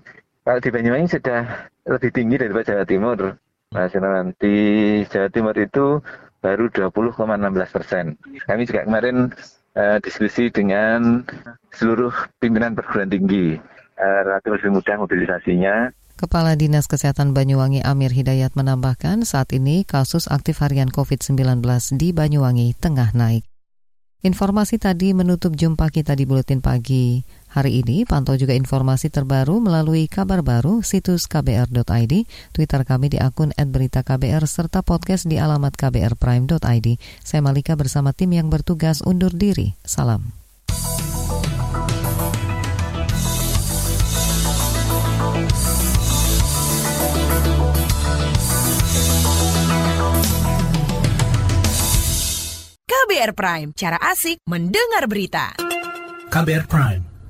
Kalau 0.47 0.59
di 0.63 0.69
Banyuwangi 0.71 1.11
sudah 1.11 1.41
lebih 1.87 2.11
tinggi 2.15 2.35
daripada 2.39 2.75
Jawa 2.75 2.85
Timur. 2.87 3.19
Nasional 3.67 4.11
nanti 4.23 4.55
Jawa 5.11 5.27
Timur 5.27 5.55
itu 5.59 5.99
baru 6.39 6.71
20,16 6.71 7.75
persen. 7.75 8.05
Kami 8.47 8.63
juga 8.63 8.87
kemarin 8.87 9.35
uh, 9.75 9.97
diskusi 9.99 10.47
dengan 10.47 11.27
seluruh 11.75 12.13
pimpinan 12.39 12.79
perguruan 12.79 13.11
tinggi. 13.11 13.59
Uh, 13.97 14.19
relatif 14.23 14.61
lebih 14.61 14.71
mudah 14.79 14.95
mobilisasinya. 15.01 15.75
Kepala 16.17 16.57
Dinas 16.57 16.89
Kesehatan 16.89 17.37
Banyuwangi 17.37 17.85
Amir 17.85 18.09
Hidayat 18.09 18.57
menambahkan 18.57 19.21
saat 19.21 19.53
ini 19.53 19.85
kasus 19.85 20.25
aktif 20.25 20.65
harian 20.65 20.89
COVID-19 20.89 21.61
di 21.93 22.09
Banyuwangi 22.09 22.73
tengah 22.73 23.13
naik. 23.13 23.45
Informasi 24.25 24.81
tadi 24.81 25.13
menutup 25.13 25.53
jumpa 25.53 25.93
kita 25.93 26.17
di 26.17 26.25
Buletin 26.25 26.57
Pagi. 26.57 27.21
Hari 27.57 27.81
ini 27.81 28.05
pantau 28.05 28.37
juga 28.37 28.53
informasi 28.53 29.09
terbaru 29.09 29.57
melalui 29.57 30.05
kabar 30.05 30.45
baru 30.45 30.85
situs 30.85 31.25
kbr.id, 31.25 32.29
Twitter 32.53 32.81
kami 32.85 33.09
di 33.09 33.17
akun 33.17 33.49
@beritaKBR 33.57 34.45
serta 34.45 34.85
podcast 34.85 35.25
di 35.25 35.41
alamat 35.41 35.73
kbrprime.id. 35.73 36.87
Saya 37.25 37.41
Malika 37.41 37.73
bersama 37.73 38.13
tim 38.13 38.29
yang 38.37 38.53
bertugas 38.53 39.01
undur 39.01 39.33
diri. 39.33 39.73
Salam. 39.81 40.37
KBR 52.85 53.33
Prime, 53.33 53.73
cara 53.73 53.97
asik 54.13 54.45
mendengar 54.45 55.09
berita. 55.09 55.57
KBR 56.29 56.69
Prime, 56.69 57.16